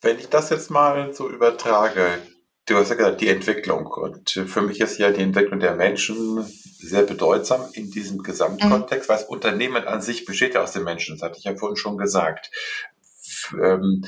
[0.00, 2.22] Wenn ich das jetzt mal so übertrage,
[2.66, 3.86] du hast ja gesagt, die Entwicklung.
[3.86, 9.12] Und für mich ist ja die Entwicklung der Menschen sehr bedeutsam in diesem Gesamtkontext, mhm.
[9.12, 11.76] weil das Unternehmen an sich besteht ja aus den Menschen, das hatte ich ja vorhin
[11.76, 12.50] schon gesagt.
[13.52, 14.04] Ähm,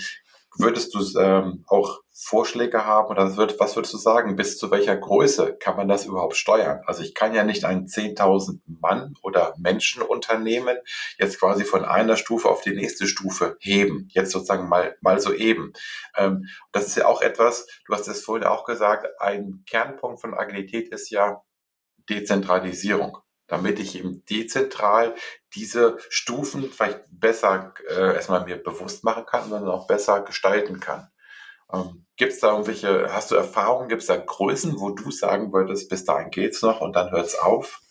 [0.59, 4.97] würdest du ähm, auch Vorschläge haben oder wird, was würdest du sagen, bis zu welcher
[4.97, 6.81] Größe kann man das überhaupt steuern?
[6.87, 10.79] Also ich kann ja nicht ein 10.000 Mann oder Menschenunternehmen
[11.19, 15.35] jetzt quasi von einer Stufe auf die nächste Stufe heben, jetzt sozusagen mal, mal so
[15.35, 15.75] eben.
[16.17, 20.33] Ähm, das ist ja auch etwas, du hast es vorhin auch gesagt, ein Kernpunkt von
[20.33, 21.43] Agilität ist ja
[22.09, 25.15] Dezentralisierung damit ich eben dezentral
[25.55, 31.09] diese Stufen vielleicht besser äh, erstmal mir bewusst machen kann, sondern auch besser gestalten kann.
[31.73, 35.53] Ähm, gibt es da irgendwelche, hast du Erfahrungen, gibt es da Größen, wo du sagen
[35.53, 37.83] würdest, bis dahin geht's noch und dann hört es auf?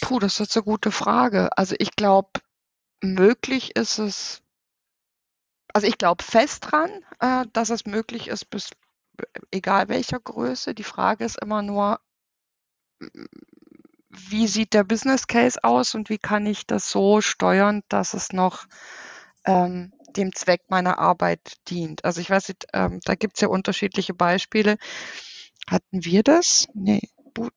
[0.00, 1.56] Puh, das ist eine gute Frage.
[1.58, 2.30] Also ich glaube,
[3.02, 4.42] möglich ist es,
[5.74, 8.70] also ich glaube fest dran, äh, dass es möglich ist, bis
[9.50, 10.74] egal welcher Größe.
[10.74, 12.00] Die Frage ist immer nur,
[14.08, 18.32] wie sieht der Business Case aus und wie kann ich das so steuern, dass es
[18.32, 18.66] noch
[19.44, 22.04] ähm, dem Zweck meiner Arbeit dient.
[22.04, 24.76] Also ich weiß nicht, ähm, da gibt es ja unterschiedliche Beispiele.
[25.68, 26.66] Hatten wir das?
[26.74, 27.02] Nee,
[27.34, 27.52] gut.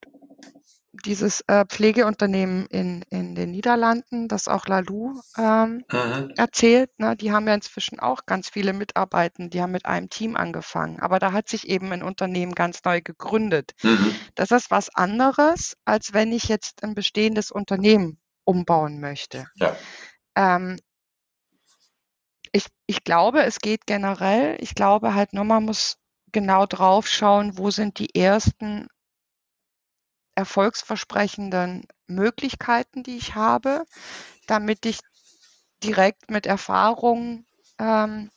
[1.05, 5.85] Dieses äh, Pflegeunternehmen in, in den Niederlanden, das auch Lalou ähm,
[6.35, 10.35] erzählt, ne, die haben ja inzwischen auch ganz viele Mitarbeiter, die haben mit einem Team
[10.35, 10.99] angefangen.
[10.99, 13.71] Aber da hat sich eben ein Unternehmen ganz neu gegründet.
[13.81, 14.13] Mhm.
[14.35, 19.47] Das ist was anderes, als wenn ich jetzt ein bestehendes Unternehmen umbauen möchte.
[19.55, 19.75] Ja.
[20.35, 20.77] Ähm,
[22.51, 24.57] ich, ich glaube, es geht generell.
[24.59, 25.97] Ich glaube halt nur, man muss
[26.31, 28.87] genau drauf schauen, wo sind die ersten
[30.35, 33.85] erfolgsversprechenden Möglichkeiten, die ich habe,
[34.47, 34.99] damit ich
[35.83, 37.45] direkt mit Erfahrung
[37.79, 38.31] ähm,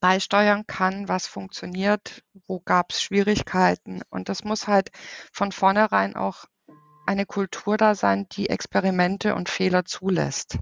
[0.00, 4.02] beisteuern kann, was funktioniert, wo gab es Schwierigkeiten.
[4.10, 4.90] Und das muss halt
[5.32, 6.44] von vornherein auch
[7.06, 10.58] eine Kultur da sein, die Experimente und Fehler zulässt.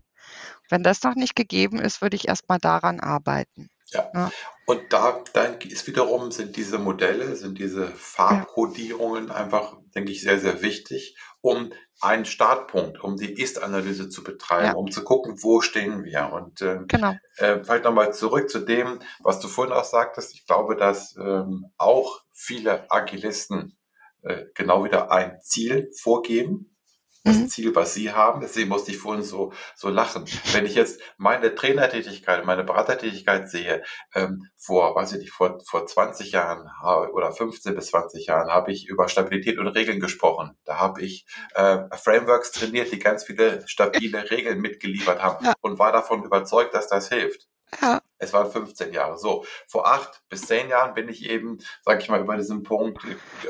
[0.71, 3.69] Wenn das noch nicht gegeben ist, würde ich erstmal daran arbeiten.
[3.89, 4.11] Ja.
[4.15, 4.31] ja.
[4.67, 9.35] Und da dann ist wiederum, sind diese Modelle, sind diese Farbkodierungen ja.
[9.35, 14.73] einfach, denke ich, sehr, sehr wichtig, um einen Startpunkt, um die Ist-Analyse zu betreiben, ja.
[14.75, 16.33] um zu gucken, wo stehen wir.
[16.33, 17.15] Und ähm, genau.
[17.37, 20.35] äh, vielleicht nochmal zurück zu dem, was du vorhin auch sagtest.
[20.35, 23.77] Ich glaube, dass ähm, auch viele Agilisten
[24.23, 26.74] äh, genau wieder ein Ziel vorgeben
[27.25, 27.49] das mhm.
[27.49, 28.41] Ziel, was Sie haben.
[28.41, 30.27] Deswegen musste ich vorhin so, so lachen.
[30.53, 33.83] Wenn ich jetzt meine Trainertätigkeit, meine Beratertätigkeit sehe,
[34.15, 36.71] ähm, vor, weiß ich nicht, vor, vor 20 Jahren
[37.13, 40.57] oder 15 bis 20 Jahren habe ich über Stabilität und Regeln gesprochen.
[40.65, 45.55] Da habe ich äh, Frameworks trainiert, die ganz viele stabile Regeln mitgeliefert haben ja.
[45.63, 47.49] und war davon überzeugt, dass das hilft.
[47.81, 48.01] Ja.
[48.19, 49.19] Es waren 15 Jahre.
[49.19, 53.03] So, vor acht bis zehn Jahren bin ich eben, sage ich mal, über diesen Punkt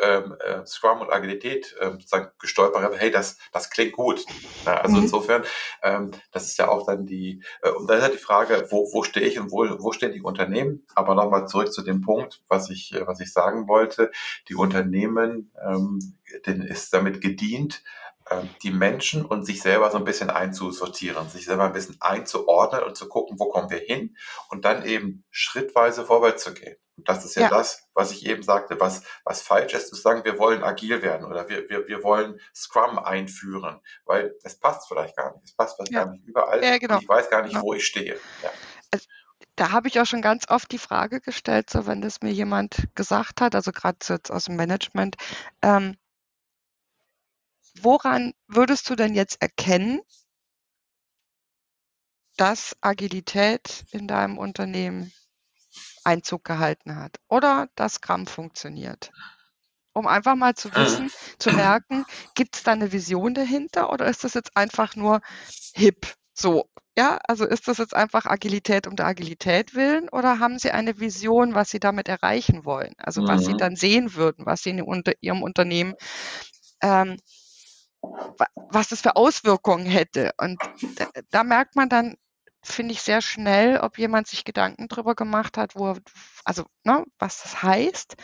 [0.02, 1.92] ähm, äh, Scrum und Agilität äh,
[2.40, 2.98] gestolpert.
[2.98, 4.24] Hey, das, das klingt gut.
[4.66, 5.02] Ja, also mhm.
[5.04, 5.44] insofern,
[5.82, 8.92] ähm, das ist ja auch dann die, äh, und da ist halt die Frage, wo,
[8.92, 10.86] wo stehe ich und wo, wo stehen die Unternehmen?
[10.94, 14.10] Aber nochmal zurück zu dem Punkt, was ich, äh, was ich sagen wollte.
[14.48, 15.98] Die Unternehmen, ähm,
[16.46, 18.13] denen ist damit gedient, ähm,
[18.62, 22.96] die Menschen und sich selber so ein bisschen einzusortieren, sich selber ein bisschen einzuordnen und
[22.96, 24.16] zu gucken, wo kommen wir hin
[24.48, 26.76] und dann eben schrittweise vorwärts zu gehen.
[26.96, 29.96] Und das ist ja, ja, das, was ich eben sagte, was, was falsch ist, zu
[29.96, 34.88] sagen, wir wollen agil werden oder wir, wir, wir wollen Scrum einführen, weil es passt
[34.88, 35.44] vielleicht gar nicht.
[35.44, 36.04] Es passt vielleicht ja.
[36.04, 36.64] gar nicht überall.
[36.64, 37.00] Ja, genau.
[37.00, 37.64] ich weiß gar nicht, genau.
[37.64, 38.18] wo ich stehe.
[38.90, 39.06] Also,
[39.56, 42.88] da habe ich auch schon ganz oft die Frage gestellt, so wenn das mir jemand
[42.94, 45.16] gesagt hat, also gerade jetzt aus dem Management,
[45.62, 45.96] ähm,
[47.80, 50.00] woran würdest du denn jetzt erkennen,
[52.36, 55.12] dass Agilität in deinem Unternehmen
[56.04, 59.10] Einzug gehalten hat oder dass Scrum funktioniert?
[59.92, 62.04] Um einfach mal zu wissen, zu merken,
[62.34, 65.20] gibt es da eine Vision dahinter oder ist das jetzt einfach nur
[65.72, 66.14] hip?
[66.32, 70.72] So, ja, also ist das jetzt einfach Agilität um der Agilität willen oder haben Sie
[70.72, 72.94] eine Vision, was Sie damit erreichen wollen?
[72.98, 73.28] Also mhm.
[73.28, 73.58] was Sie mhm.
[73.58, 75.94] dann sehen würden, was Sie in Ihrem Unternehmen
[76.82, 77.16] ähm,
[78.70, 80.32] was das für Auswirkungen hätte.
[80.38, 80.58] Und
[80.96, 82.16] da, da merkt man dann,
[82.62, 85.96] finde ich, sehr schnell, ob jemand sich Gedanken darüber gemacht hat, wo,
[86.44, 88.14] also, ne, was das heißt,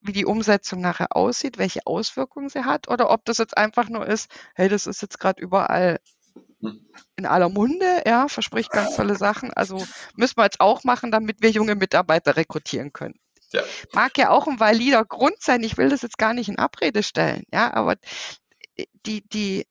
[0.00, 4.06] wie die Umsetzung nachher aussieht, welche Auswirkungen sie hat, oder ob das jetzt einfach nur
[4.06, 5.98] ist, hey, das ist jetzt gerade überall
[7.16, 9.52] in aller Munde, ja, verspricht ganz tolle Sachen.
[9.52, 9.84] Also
[10.16, 13.14] müssen wir jetzt auch machen, damit wir junge Mitarbeiter rekrutieren können.
[13.52, 13.62] Ja.
[13.92, 15.62] Mag ja auch ein valider Grund sein.
[15.62, 17.94] Ich will das jetzt gar nicht in Abrede stellen, ja, aber
[19.06, 19.66] die, die,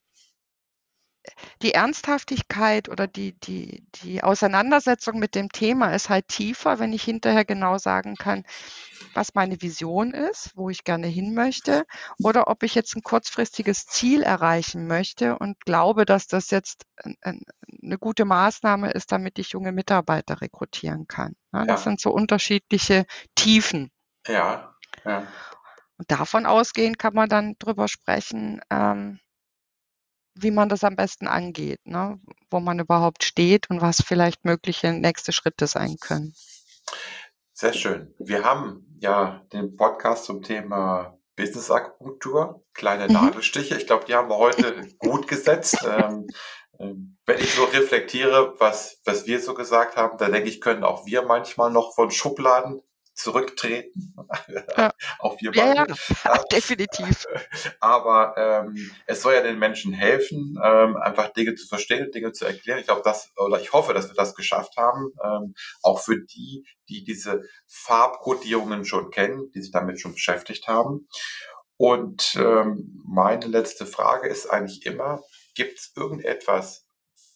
[1.61, 7.03] die Ernsthaftigkeit oder die, die, die Auseinandersetzung mit dem Thema ist halt tiefer, wenn ich
[7.03, 8.43] hinterher genau sagen kann,
[9.13, 11.85] was meine Vision ist, wo ich gerne hin möchte,
[12.19, 16.85] oder ob ich jetzt ein kurzfristiges Ziel erreichen möchte und glaube, dass das jetzt
[17.21, 21.35] eine gute Maßnahme ist, damit ich junge Mitarbeiter rekrutieren kann.
[21.51, 21.77] Das ja.
[21.77, 23.91] sind so unterschiedliche Tiefen.
[24.27, 24.75] Ja,
[25.05, 25.27] ja.
[25.97, 29.19] Und davon ausgehend kann man dann drüber sprechen, ähm,
[30.35, 32.19] wie man das am besten angeht, ne?
[32.49, 36.33] wo man überhaupt steht und was vielleicht mögliche nächste Schritte sein können.
[37.53, 38.13] Sehr schön.
[38.19, 43.13] Wir haben ja den Podcast zum Thema Business-Akupunktur, kleine mhm.
[43.13, 43.77] Nadelstiche.
[43.77, 45.77] Ich glaube, die haben wir heute gut gesetzt.
[45.87, 46.27] Ähm,
[46.79, 50.83] ähm, wenn ich so reflektiere, was, was wir so gesagt haben, da denke ich, können
[50.83, 52.81] auch wir manchmal noch von Schubladen
[53.15, 54.15] zurücktreten.
[54.77, 54.91] Ja.
[55.19, 55.93] Auf wir beide.
[55.93, 55.95] Ja,
[56.25, 57.25] ja, definitiv.
[57.79, 62.45] Aber ähm, es soll ja den Menschen helfen, ähm, einfach Dinge zu verstehen, Dinge zu
[62.45, 62.79] erklären.
[62.79, 65.13] Ich glaube, das, oder ich hoffe, dass wir das geschafft haben.
[65.23, 71.07] Ähm, auch für die, die diese Farbkodierungen schon kennen, die sich damit schon beschäftigt haben.
[71.77, 75.21] Und ähm, meine letzte Frage ist eigentlich immer,
[75.55, 76.85] gibt es irgendetwas,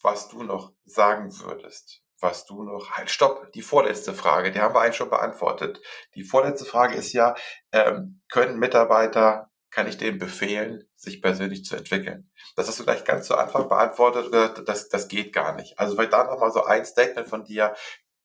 [0.02, 2.02] was du noch sagen würdest?
[2.22, 5.82] Was du noch, halt, stopp, die vorletzte Frage, die haben wir eigentlich schon beantwortet.
[6.16, 7.36] Die vorletzte Frage ist ja,
[7.72, 12.32] ähm, können Mitarbeiter, kann ich denen befehlen, sich persönlich zu entwickeln?
[12.56, 14.34] Das hast du gleich ganz zu Anfang beantwortet,
[14.68, 15.78] das, das geht gar nicht.
[15.80, 17.76] Also vielleicht da nochmal so ein Statement von dir,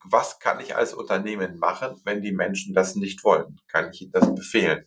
[0.05, 3.61] was kann ich als Unternehmen machen, wenn die Menschen das nicht wollen?
[3.69, 4.87] Kann ich ihnen das befehlen?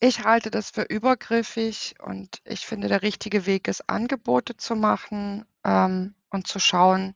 [0.00, 5.46] Ich halte das für übergriffig und ich finde, der richtige Weg ist, Angebote zu machen,
[5.64, 7.14] ähm, und zu schauen,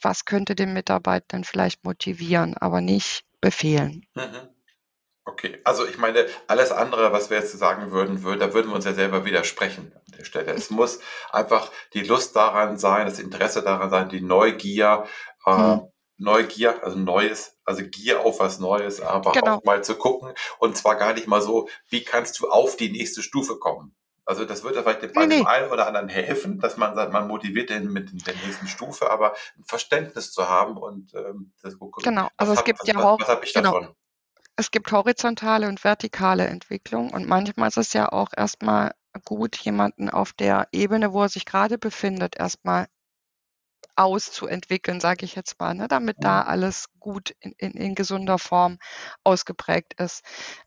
[0.00, 4.06] was könnte den Mitarbeitenden vielleicht motivieren, aber nicht befehlen.
[4.14, 4.48] Mhm.
[5.26, 8.74] Okay, also ich meine, alles andere, was wir jetzt sagen würden, würde, da würden wir
[8.74, 10.52] uns ja selber widersprechen an der Stelle.
[10.52, 10.98] Es muss
[11.30, 15.04] einfach die Lust daran sein, das Interesse daran sein, die Neugier,
[15.46, 15.82] äh, hm.
[16.16, 19.56] Neugier, also Neues, also Gier auf was Neues, aber genau.
[19.56, 22.90] auch mal zu gucken und zwar gar nicht mal so, wie kannst du auf die
[22.90, 23.94] nächste Stufe kommen?
[24.24, 27.26] Also das wird vielleicht bei nee, dem einen oder anderen helfen, dass man sagt, man
[27.26, 32.02] motiviert den mit der nächsten Stufe, aber ein Verständnis zu haben und ähm, das gucken.
[32.02, 33.72] Genau, also es hat, gibt was, ja auch, was, was ich genau.
[33.72, 33.94] davon?
[34.56, 38.92] Es gibt horizontale und vertikale Entwicklung und manchmal ist es ja auch erstmal
[39.24, 42.86] gut, jemanden auf der Ebene, wo er sich gerade befindet, erstmal
[44.00, 46.48] auszuentwickeln, sage ich jetzt mal, ne, damit da mhm.
[46.48, 48.78] alles gut in, in, in gesunder Form
[49.24, 50.22] ausgeprägt ist.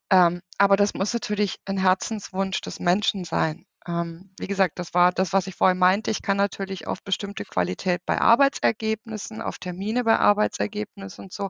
[0.10, 3.66] Ähm, aber das muss natürlich ein Herzenswunsch des Menschen sein.
[3.86, 6.10] Ähm, wie gesagt, das war das, was ich vorhin meinte.
[6.10, 11.50] Ich kann natürlich auf bestimmte Qualität bei Arbeitsergebnissen, auf Termine bei Arbeitsergebnissen und so,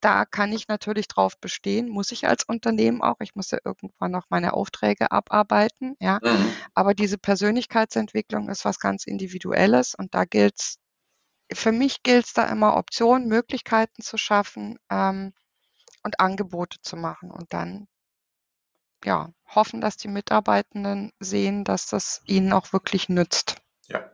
[0.00, 3.16] da kann ich natürlich drauf bestehen, muss ich als Unternehmen auch.
[3.20, 6.20] Ich muss ja irgendwann noch meine Aufträge abarbeiten, ja.
[6.22, 6.52] Mhm.
[6.74, 10.76] Aber diese Persönlichkeitsentwicklung ist was ganz Individuelles und da gilt es,
[11.54, 15.32] für mich gilt es da immer Optionen, Möglichkeiten zu schaffen ähm,
[16.02, 17.88] und Angebote zu machen und dann
[19.04, 23.56] ja, hoffen, dass die Mitarbeitenden sehen, dass das ihnen auch wirklich nützt.
[23.86, 24.10] Ja.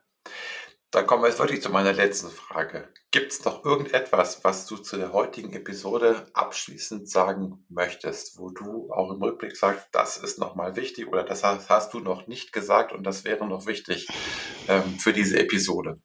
[0.91, 2.93] Dann kommen wir jetzt wirklich zu meiner letzten Frage.
[3.13, 8.93] Gibt es noch irgendetwas, was du zu der heutigen Episode abschließend sagen möchtest, wo du
[8.93, 12.93] auch im Rückblick sagst, das ist nochmal wichtig oder das hast, du noch nicht gesagt
[12.93, 14.09] und das wäre noch wichtig
[14.67, 16.01] ähm, für diese Episode?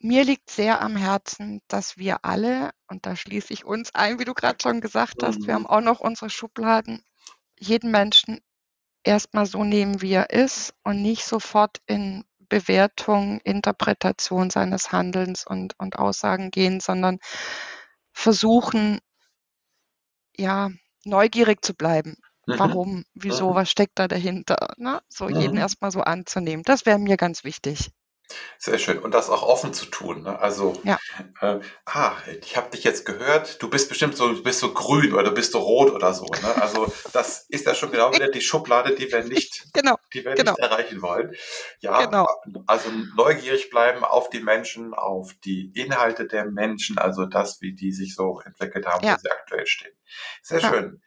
[0.00, 4.24] Mir liegt sehr am Herzen, dass wir alle, und da schließe ich uns ein, wie
[4.24, 5.68] du gerade schon gesagt hast, wir haben mhm.
[5.68, 7.02] auch noch unsere Schubladen,
[7.58, 8.40] jeden Menschen
[9.02, 15.74] erstmal so nehmen, wie er ist und nicht sofort in Bewertung, Interpretation seines Handelns und,
[15.78, 17.18] und Aussagen gehen, sondern
[18.12, 19.00] versuchen,
[20.36, 20.70] ja,
[21.04, 22.16] neugierig zu bleiben.
[22.46, 22.58] Mhm.
[22.58, 23.54] Warum, wieso, mhm.
[23.56, 24.74] was steckt da dahinter?
[24.76, 25.00] Ne?
[25.08, 26.62] So jeden erstmal so anzunehmen.
[26.62, 27.90] Das wäre mir ganz wichtig.
[28.58, 28.98] Sehr schön.
[28.98, 30.22] Und das auch offen zu tun.
[30.22, 30.38] Ne?
[30.38, 30.98] Also, ja.
[31.40, 32.12] äh, ah,
[32.42, 35.32] ich habe dich jetzt gehört, du bist bestimmt so, du bist so grün oder du
[35.32, 36.26] bist so rot oder so.
[36.26, 36.62] Ne?
[36.62, 39.96] Also das ist ja schon genau wieder die Schublade, die wir nicht, genau.
[40.12, 40.52] die wir genau.
[40.52, 41.34] nicht erreichen wollen.
[41.80, 42.28] Ja, genau.
[42.66, 47.92] also neugierig bleiben auf die Menschen, auf die Inhalte der Menschen, also das, wie die
[47.92, 49.14] sich so entwickelt haben, ja.
[49.14, 49.92] wo sie aktuell stehen.
[50.42, 50.68] Sehr ja.
[50.68, 51.02] schön.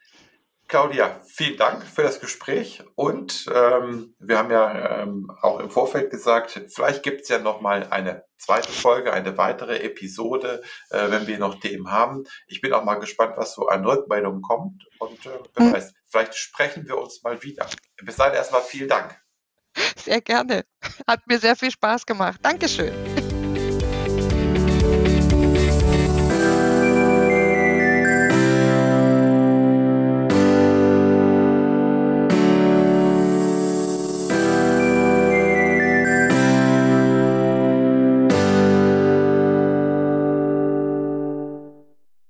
[0.72, 6.12] Claudia, vielen Dank für das Gespräch und ähm, wir haben ja ähm, auch im Vorfeld
[6.12, 11.28] gesagt, vielleicht gibt es ja noch mal eine zweite Folge, eine weitere Episode, äh, wenn
[11.28, 12.24] wir noch Themen haben.
[12.48, 15.74] Ich bin auch mal gespannt, was so an Rückmeldungen kommt und äh, wer mhm.
[15.74, 17.68] weiß, vielleicht sprechen wir uns mal wieder.
[18.02, 19.20] Bis dahin erstmal vielen Dank.
[19.98, 20.64] Sehr gerne.
[21.06, 22.40] Hat mir sehr viel Spaß gemacht.
[22.44, 23.21] Dankeschön.